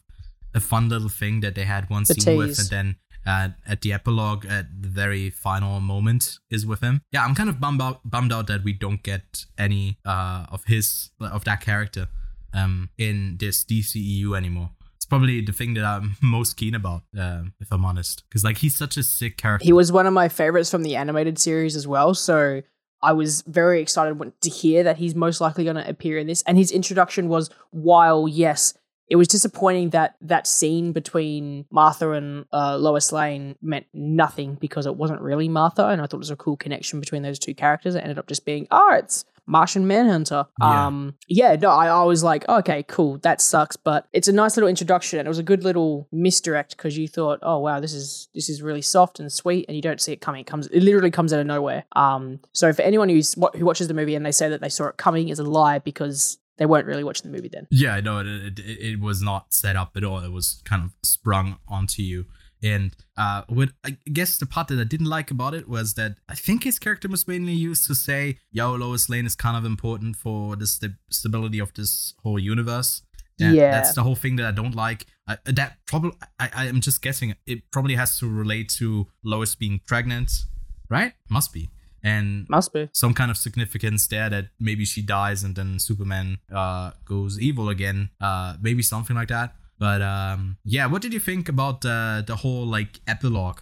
[0.54, 2.96] a fun little thing that they had one The scene with and then
[3.26, 7.02] uh, at the epilogue at the very final moment is with him.
[7.12, 10.64] Yeah, I'm kind of bummed out bummed out that we don't get any uh of
[10.66, 12.08] his of that character
[12.54, 14.72] um in this DCEU anymore.
[14.96, 18.58] It's probably the thing that I'm most keen about, um, if I'm honest, because like
[18.58, 19.66] he's such a sick character.
[19.66, 22.14] He was one of my favorites from the animated series as well.
[22.14, 22.64] So
[23.02, 26.42] I was very excited to hear that he's most likely going to appear in this.
[26.44, 28.74] And his introduction was, while yes,
[29.10, 34.86] it was disappointing that that scene between Martha and uh, Lois Lane meant nothing because
[34.86, 37.56] it wasn't really Martha, and I thought it was a cool connection between those two
[37.56, 37.96] characters.
[37.96, 40.46] It ended up just being, oh, it's Martian Manhunter.
[40.62, 40.86] Yeah.
[40.86, 44.56] Um, yeah, no, I, I was like, okay, cool, that sucks, but it's a nice
[44.56, 47.94] little introduction, and it was a good little misdirect because you thought, oh wow, this
[47.94, 50.42] is this is really soft and sweet, and you don't see it coming.
[50.42, 51.86] It comes, it literally comes out of nowhere.
[51.96, 54.86] Um, so for anyone who's who watches the movie and they say that they saw
[54.86, 57.68] it coming, is a lie because they weren't really watching the movie then.
[57.72, 60.20] Yeah, I know it, it, it, was not set up at all.
[60.20, 62.26] It was kind of sprung onto you.
[62.62, 66.18] And uh, what I guess the part that I didn't like about it was that
[66.28, 69.64] I think his character was mainly used to say, "Yo, Lois Lane is kind of
[69.64, 73.02] important for the st- stability of this whole universe."
[73.38, 73.72] That, Yeah.
[73.72, 75.06] that's the whole thing that I don't like.
[75.26, 77.36] I, that probably I, I am just guessing.
[77.46, 80.30] It probably has to relate to Lois being pregnant,
[80.90, 81.14] right?
[81.30, 81.70] Must be.
[82.04, 82.90] And Must be.
[82.94, 87.70] some kind of significance there that maybe she dies and then Superman uh, goes evil
[87.70, 88.10] again.
[88.22, 89.54] Uh, maybe something like that.
[89.78, 93.60] But um, yeah, what did you think about uh, the whole like epilogue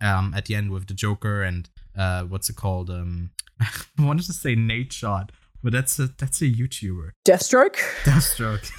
[0.00, 2.90] um, at the end with the Joker and uh, what's it called?
[2.90, 3.30] Um,
[3.60, 5.32] I wanted to say Nate Shot,
[5.62, 7.10] but that's a that's a YouTuber.
[7.26, 8.70] Deathstroke, Deathstroke.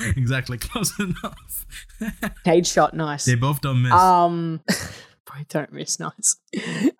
[0.16, 1.66] exactly, close enough.
[2.46, 3.24] Nate shot, nice.
[3.24, 3.92] they both don't miss.
[3.92, 6.36] Um, boy, don't miss nice.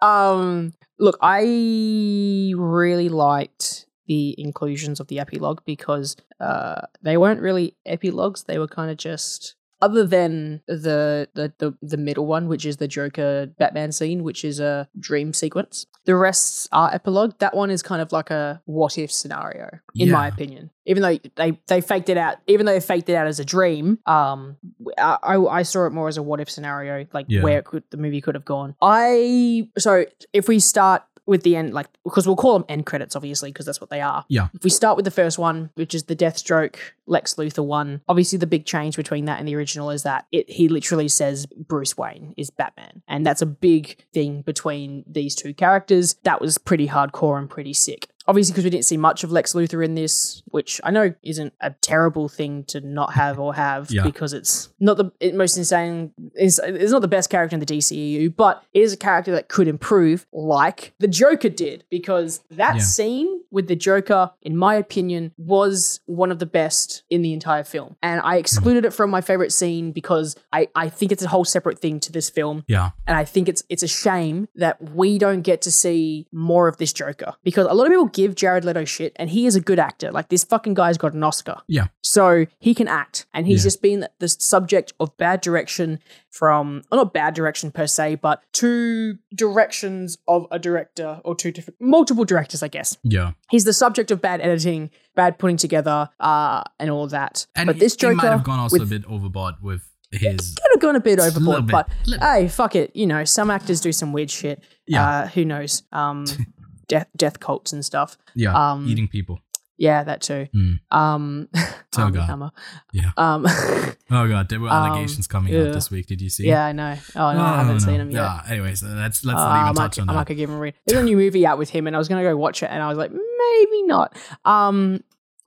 [0.01, 7.75] Um, look, I really liked the inclusions of the epilogue because uh, they weren't really
[7.87, 9.57] epilogues; they were kind of just.
[9.83, 14.45] Other than the, the the the middle one, which is the Joker Batman scene, which
[14.45, 17.39] is a dream sequence, the rest are epilogue.
[17.39, 20.71] That one is kind of like a what if scenario, in my opinion.
[20.87, 23.45] Even though they they faked it out, even though they faked it out as a
[23.45, 24.57] dream, um,
[24.99, 27.43] I, I I saw it more as a what if scenario, like Yeah.
[27.43, 28.75] where could the movie could have gone.
[28.83, 33.17] I so if we start with the end, like because we'll call them end credits,
[33.17, 34.27] obviously, because that's what they are.
[34.29, 34.49] Yeah.
[34.53, 36.77] If we start with the first one, which is the Deathstroke
[37.07, 40.51] Lex Luthor one, obviously the big change between that and the original is that it
[40.51, 45.55] he literally says Bruce Wayne is Batman, and that's a big thing between these two
[45.55, 46.17] characters.
[46.25, 48.10] That was pretty hardcore and pretty sick.
[48.31, 51.53] Obviously, because we didn't see much of Lex Luthor in this, which I know isn't
[51.61, 54.05] a terrible thing to not have or have, Yeah.
[54.05, 56.13] because it's not the it- most insane.
[56.35, 59.49] It's, it's not the best character in the DCEU, but it is a character that
[59.49, 61.85] could improve, like the Joker did.
[61.91, 62.83] Because that Yeah.
[62.83, 67.65] scene with the Joker, in my opinion, was one of the best in the entire
[67.65, 71.29] film, and I excluded it from my favorite scene because I I think it's a
[71.29, 74.77] whole separate thing to this film yeah, and I think it's it's a shame that
[74.95, 78.35] we don't get to see more of this Joker because a lot of people give
[78.35, 80.11] Jared Leto shit, and he is a good actor.
[80.13, 83.67] Like this fucking guy's got an Oscar, yeah, so he can act, and he's Yeah.
[83.69, 85.99] just been the subject of bad direction
[86.31, 91.51] from, well, not bad direction per se, but two directions of a director or two
[91.51, 92.97] different, multiple directors, I guess.
[93.03, 93.33] yeah.
[93.51, 97.47] He's the subject of bad editing, bad putting together, uh, and all that.
[97.57, 99.83] And but this he Joker might have gone also with- a bit overboard with
[100.13, 100.55] his.
[100.61, 101.89] could have gone a bit a overboard, bit, but
[102.21, 102.95] hey, fuck it.
[102.95, 104.63] You know, some actors do some weird shit.
[104.87, 105.09] Yeah.
[105.09, 105.83] Uh, who knows?
[105.93, 106.25] Um,
[106.91, 108.19] death, death cults and stuff.
[108.35, 109.41] Yeah, um, eating people.
[109.79, 110.47] Yeah, that too.
[110.55, 110.81] Mm.
[110.91, 111.49] Um,
[111.97, 112.27] Oh, God.
[112.27, 112.51] Hammer.
[112.93, 113.13] Yeah.
[113.17, 113.47] Um,
[114.13, 115.69] Oh god, there were Um, allegations coming yeah.
[115.69, 116.07] out this week.
[116.07, 116.47] Did you see?
[116.49, 116.97] yeah, I know.
[117.17, 117.79] Oh no, I haven't no.
[117.79, 118.21] seen him yet.
[118.21, 118.41] Yeah.
[118.51, 120.17] Anyways, let's let's Uh, not I even might, touch on I that.
[120.19, 120.75] might go give him a read.
[120.87, 122.83] There's a new movie out with him, and I was gonna go watch it, and
[122.83, 124.17] I was like, maybe not.
[124.45, 125.03] Um,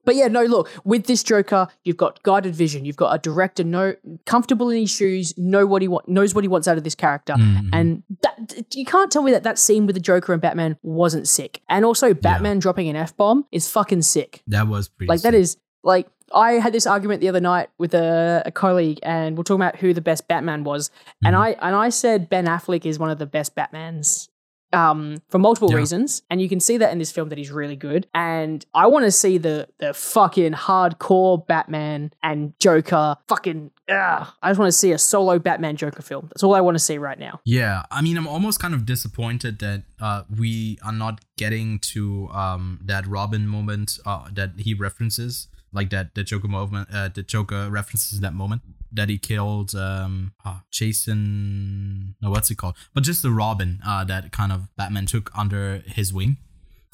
[0.06, 0.44] but yeah, no.
[0.44, 2.86] Look, with this Joker, you've got guided vision.
[2.86, 6.44] You've got a director, no comfortable in his shoes, know what he want, knows what
[6.44, 7.70] he wants out of this character, Mhm.
[7.74, 11.28] and that you can't tell me that that scene with the Joker and Batman wasn't
[11.28, 11.62] sick.
[11.70, 14.42] And also, Batman dropping an f bomb is fucking sick.
[14.48, 15.10] that was pretty.
[15.10, 15.40] Like that sick.
[15.42, 19.44] is like I had this argument the other night with a, a colleague, and we're
[19.44, 20.90] talking about who the best Batman was,
[21.24, 21.40] and Mhm.
[21.40, 24.30] I and I said Ben Affleck is one of the best Batmans.
[24.74, 25.78] Um, for multiple Yeah.
[25.78, 28.08] reasons, and you can see that in this film that he's really good.
[28.14, 33.16] And I want to see the the fucking hardcore Batman and Joker.
[33.28, 36.28] Fucking, ugh, I just want to see a solo Batman Joker film.
[36.30, 37.40] That's all I want to see right now.
[37.45, 42.30] Yeah, I mean, I'm almost kind of disappointed that uh, we are not getting to
[42.30, 47.24] um, that Robin moment uh, that he references, like that the Joker moment, uh, the
[47.24, 48.62] Joker references that moment
[48.94, 52.15] that he killed um, uh, Jason.
[52.22, 52.76] No, what's it called?
[52.94, 56.38] But just the Robin uh, that kind of Batman took under his wing.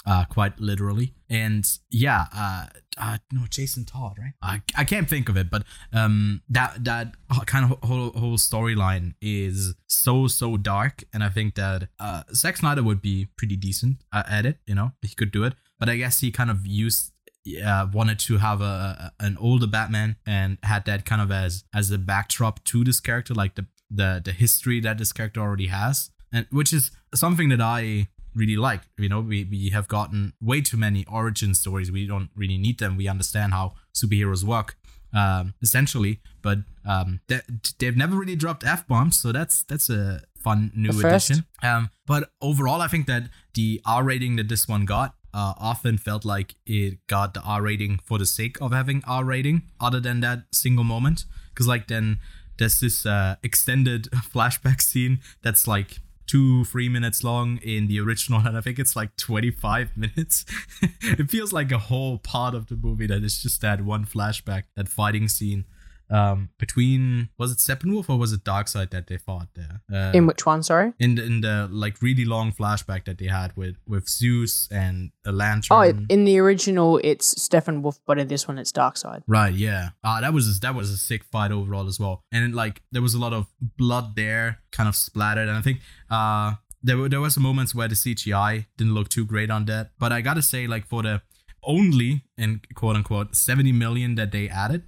[0.05, 2.65] Uh, quite literally, and yeah, uh,
[2.97, 4.31] uh, no, Jason Todd, right?
[4.41, 7.15] I, I can't think of it, but um, that that
[7.45, 12.57] kind of whole whole storyline is so so dark, and I think that uh, Zack
[12.57, 14.59] Snyder would be pretty decent uh, at it.
[14.65, 17.11] You know, he could do it, but I guess he kind of used
[17.57, 21.91] uh, wanted to have a, an older Batman and had that kind of as as
[21.91, 26.11] a backdrop to this character, like the the the history that this character already has,
[26.31, 28.81] and which is something that I really like.
[28.97, 31.91] You know, we we have gotten way too many origin stories.
[31.91, 32.97] We don't really need them.
[32.97, 34.75] We understand how superheroes work.
[35.13, 36.19] um, essentially.
[36.41, 37.41] But um, they,
[37.79, 41.45] they've never really dropped f bombs, so that's that's a fun new addition.
[41.61, 43.23] Um, but overall, I think that
[43.53, 47.61] the R rating that this one got uh, often felt like it got the R
[47.61, 51.25] rating for the sake of having R rating, other than that single moment.
[51.53, 52.19] Because like then
[52.57, 54.03] there's this uh, extended
[54.33, 58.95] flashback scene that's like two three minutes long in the original and i think it's
[58.95, 60.45] like 25 minutes
[61.01, 64.65] it feels like a whole part of the movie that is just that one flashback
[64.75, 65.65] that fighting scene
[66.11, 70.25] um between was it steppenwolf or was it darkseid that they fought there uh, In
[70.25, 70.63] which one?
[70.63, 70.93] Sorry.
[70.99, 75.11] in the, in the like really long flashback that they had with with zeus and
[75.25, 79.21] a lantern Oh, in the original, it's Steppenwolf, but in this one, it's Darkseid.
[79.27, 79.89] Right, yeah.
[80.03, 83.13] Uh, that was that was a sick fight overall as well, and like there was
[83.13, 83.45] a lot of
[83.77, 85.79] blood there, kind of splattered, and I think
[86.09, 89.65] uh there were there was some moments where the CGI didn't look too great on
[89.65, 91.21] that, but I gotta say like for the
[91.63, 94.83] only in quote unquote seventy million that they added,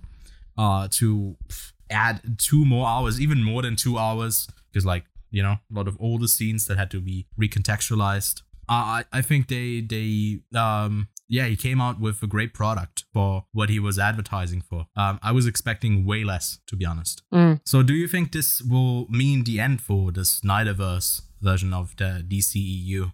[0.57, 1.37] uh to
[1.89, 5.87] add two more hours, even more than two hours, because like you know a lot
[5.87, 8.41] of older scenes that had to be recontextualized.
[8.69, 13.05] Uh, I I think they they um yeah he came out with a great product
[13.13, 14.87] for what he was advertising for.
[14.95, 17.21] Um, I was expecting way less to be honest.
[17.33, 17.59] Mm.
[17.65, 22.23] So do you think this will mean the end for the Snyderverse version of the
[22.27, 23.13] DCEU?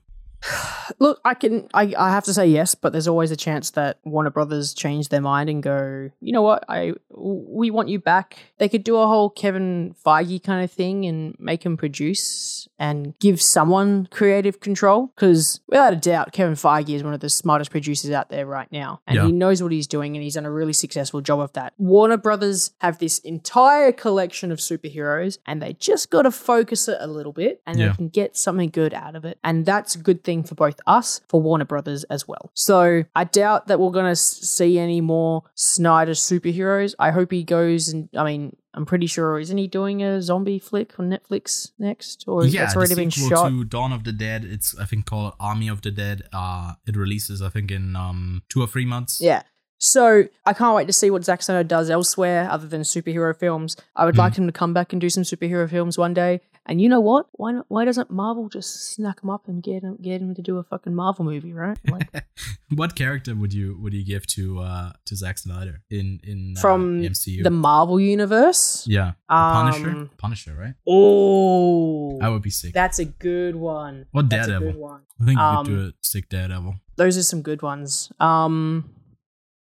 [1.00, 4.00] Look, I can, I, I have to say yes, but there's always a chance that
[4.06, 8.38] Warner Brothers change their mind and go, you know what, I, we want you back.
[8.58, 13.18] They could do a whole Kevin Feige kind of thing and make him produce and
[13.20, 15.08] give someone creative control.
[15.16, 18.72] Because without a doubt, Kevin Feige is one of the smartest producers out there right
[18.72, 19.26] now, and Yeah.
[19.26, 21.74] he knows what he's doing, and he's done a really successful job of that.
[21.78, 26.98] Warner Brothers have this entire collection of superheroes, and they just got to focus it
[27.00, 27.90] a little bit, and Yeah.
[27.90, 29.38] they can get something good out of it.
[29.44, 32.52] And that's a good thing for both us, for Warner Brothers as well.
[32.54, 36.96] So I doubt that we're going to see any more Snyder superheroes.
[37.00, 40.60] I hope he goes and, I mean, I'm pretty sure, isn't he doing a zombie
[40.60, 42.26] flick on Netflix next?
[42.28, 43.50] Or yeah, it's already been shot?
[43.50, 44.46] to Dawn of the Dead.
[44.46, 46.22] It's I think called Army of the Dead.
[46.32, 49.20] Uh, it releases I think in um two or three months.
[49.20, 49.42] Yeah.
[49.80, 53.78] So I can't wait to see what Zack Snyder does elsewhere other than superhero films.
[53.96, 54.20] I would Mhm.
[54.20, 56.42] like him to come back and do some superhero films one day.
[56.70, 57.28] And you know what?
[57.32, 60.42] Why not, why doesn't Marvel just snack him up and get him get him to
[60.42, 61.78] do a fucking Marvel movie, right?
[61.90, 62.10] Like
[62.76, 66.62] what character would you would you give to uh to Zack Snyder in in uh,
[66.62, 67.42] From MCU?
[67.44, 68.86] the Marvel universe.
[68.86, 69.90] yeah, the Punisher.
[69.90, 70.74] Um, Punisher, right?
[70.88, 72.74] Oh, That would be sick.
[72.74, 74.06] that's a good one.
[74.14, 74.72] Or a Daredevil.
[74.74, 75.02] good one.
[75.22, 76.76] I think you um, could do a sick Daredevil.
[76.98, 78.12] Those are some good ones.
[78.20, 78.94] Um,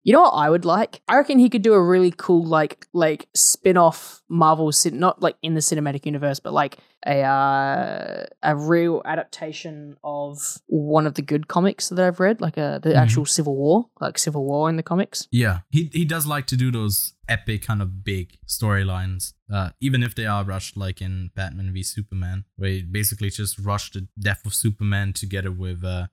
[0.04, 1.02] you know what I would like?
[1.08, 5.36] I reckon he could do a really cool like like spin-off Marvel cin- not like
[5.42, 11.22] in the cinematic universe, but like a uh, a real adaptation of one of the
[11.22, 12.96] good comics that I've read, like a the Mhm.
[13.04, 15.28] actual Civil War, like Civil War in the comics.
[15.32, 20.04] Yeah, he he does like to do those epic kind of big storylines, uh, even
[20.04, 24.08] if they are rushed, like in Batman v Superman, where he basically just rushed the
[24.20, 26.08] death of Superman together with uh,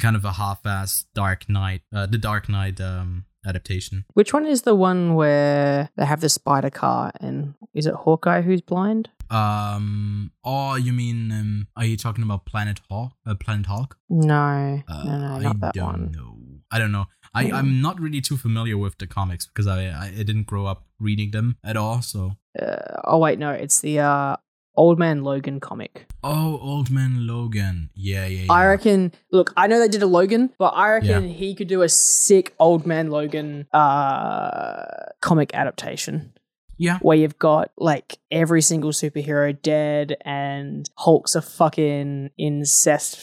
[0.00, 4.04] kind of a half-assed Dark Knight, uh, the Dark Knight um, adaptation.
[4.14, 8.42] Which one is the one where they have the spider car and is it Hawkeye
[8.42, 9.10] who's blind?
[9.32, 13.12] Um, oh, you mean um, are you talking about Planet Hulk?
[13.26, 13.96] Uh, Planet Hulk?
[14.08, 16.12] No, Uh, no, no, I not that don't one.
[16.12, 16.36] know.
[16.70, 17.06] I don't know.
[17.34, 17.54] I, Hmm.
[17.54, 20.84] I'm not really too familiar with the comics because I, I I didn't grow up
[21.00, 22.02] reading them at all.
[22.02, 24.36] So Uh, oh wait, no, it's the uh,
[24.76, 26.06] Old Man Logan comic.
[26.22, 27.88] Oh, Old Man Logan.
[27.94, 28.52] Yeah, yeah, yeah.
[28.52, 29.12] I reckon.
[29.30, 32.54] Look, I know they did a Logan, but I reckon he could do a sick
[32.58, 34.84] Old Man Logan uh,
[35.20, 36.32] comic adaptation
[36.78, 36.98] Yeah.
[36.98, 43.16] where you've got like every single superhero dead and Hulk's a fucking incest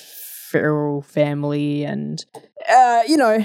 [0.50, 2.24] feral family and
[2.70, 3.44] uh, you know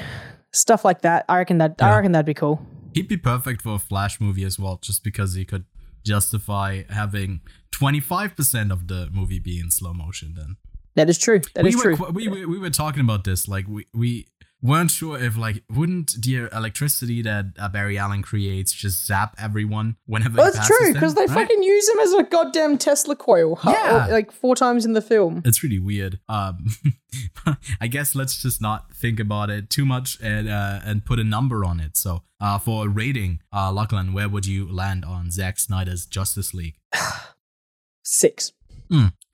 [0.52, 1.24] stuff like that.
[1.28, 2.64] I reckon that I reckon that'd be cool.
[2.94, 5.64] He'd be perfect for a Flash movie as well, just because he could
[6.04, 7.40] justify having
[7.72, 10.56] 25% of the movie be in slow motion then.
[10.94, 11.40] That is true.
[11.54, 12.10] That we is were, true.
[12.12, 13.48] We, we, we were talking about this.
[13.48, 14.28] Like, we, we
[14.64, 19.96] weren't sure if, like, wouldn't the electricity that uh, Barry Allen creates just zap everyone
[20.06, 21.30] whenever Well, it's true because they right?
[21.30, 24.06] fucking use him as a goddamn Tesla coil, Yeah.
[24.10, 25.42] like four times in the film.
[25.44, 26.18] It's really weird.
[26.28, 26.66] Um,
[27.80, 31.24] I guess let's just not think about it too much and uh, and put a
[31.24, 31.96] number on it.
[31.96, 36.52] So, uh, for a rating, uh, Lachlan, where would you land on Zack Snyder's Justice
[36.54, 36.76] League?
[38.02, 38.52] Six.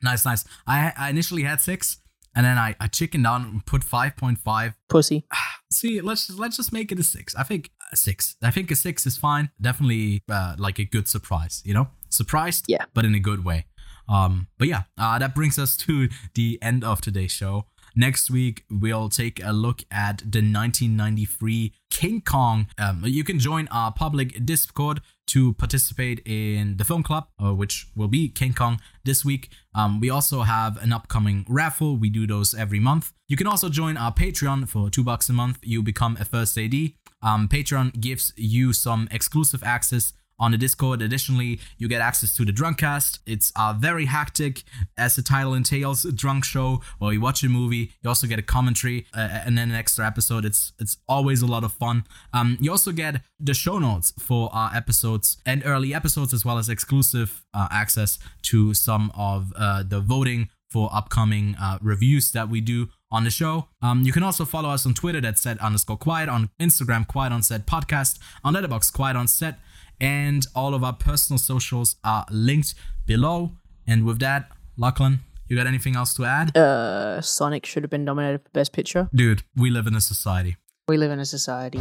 [0.02, 0.44] Nice, nice.
[0.66, 1.98] I I initially had six,
[2.35, 4.74] and then I I chickened down and put five point five.
[4.89, 5.27] Pussy.
[5.73, 7.35] See, let's just, let's just make it a six.
[7.36, 8.36] I think a six.
[8.43, 9.51] I think a six is fine.
[9.61, 11.62] Definitely, uh, like a good surprise.
[11.65, 12.85] You know, surprised, Yeah.
[12.93, 13.66] but in a good way.
[14.09, 17.66] Um, but yeah, uh, that brings us to the end of today's show.
[17.94, 22.68] Next week, we'll take a look at the 1993 King Kong.
[22.78, 27.86] Um, you can join our public Discord to participate in the film club, uh, which
[27.94, 29.50] will be King Kong this week.
[29.74, 31.96] Um, we also have an upcoming raffle.
[31.96, 33.12] We do those every month.
[33.28, 35.58] You can also join our Patreon for two bucks a month.
[35.62, 36.74] You become a first AD.
[37.22, 41.02] Um, Patreon gives you some exclusive access on the Discord.
[41.02, 43.20] Additionally, you get access to the Drunkcast.
[43.26, 44.64] It's a very hectic,
[44.98, 47.92] as the title entails, drunk show where you watch a movie.
[48.02, 50.44] You also get a commentary uh, and then an extra episode.
[50.44, 52.04] It's it's always a lot of fun.
[52.32, 56.58] Um, you also get the show notes for our episodes and early episodes, as well
[56.58, 62.48] as exclusive uh, access to some of uh, the voting for upcoming uh, reviews that
[62.48, 63.66] we do on the show.
[63.82, 67.32] Um, you can also follow us on Twitter, that's set underscore quiet, on Instagram, quiet
[67.32, 69.58] on set podcast, on Letterboxd, quiet on set
[70.01, 72.74] and all of our personal socials are linked
[73.06, 73.52] below.
[73.86, 76.56] And with that, Lachlan, you got anything else to add?
[76.56, 79.09] Uh, Sonic should have been nominated for Best Picture.
[79.14, 80.56] Dude, we live in a society.
[80.89, 81.81] We live in a society.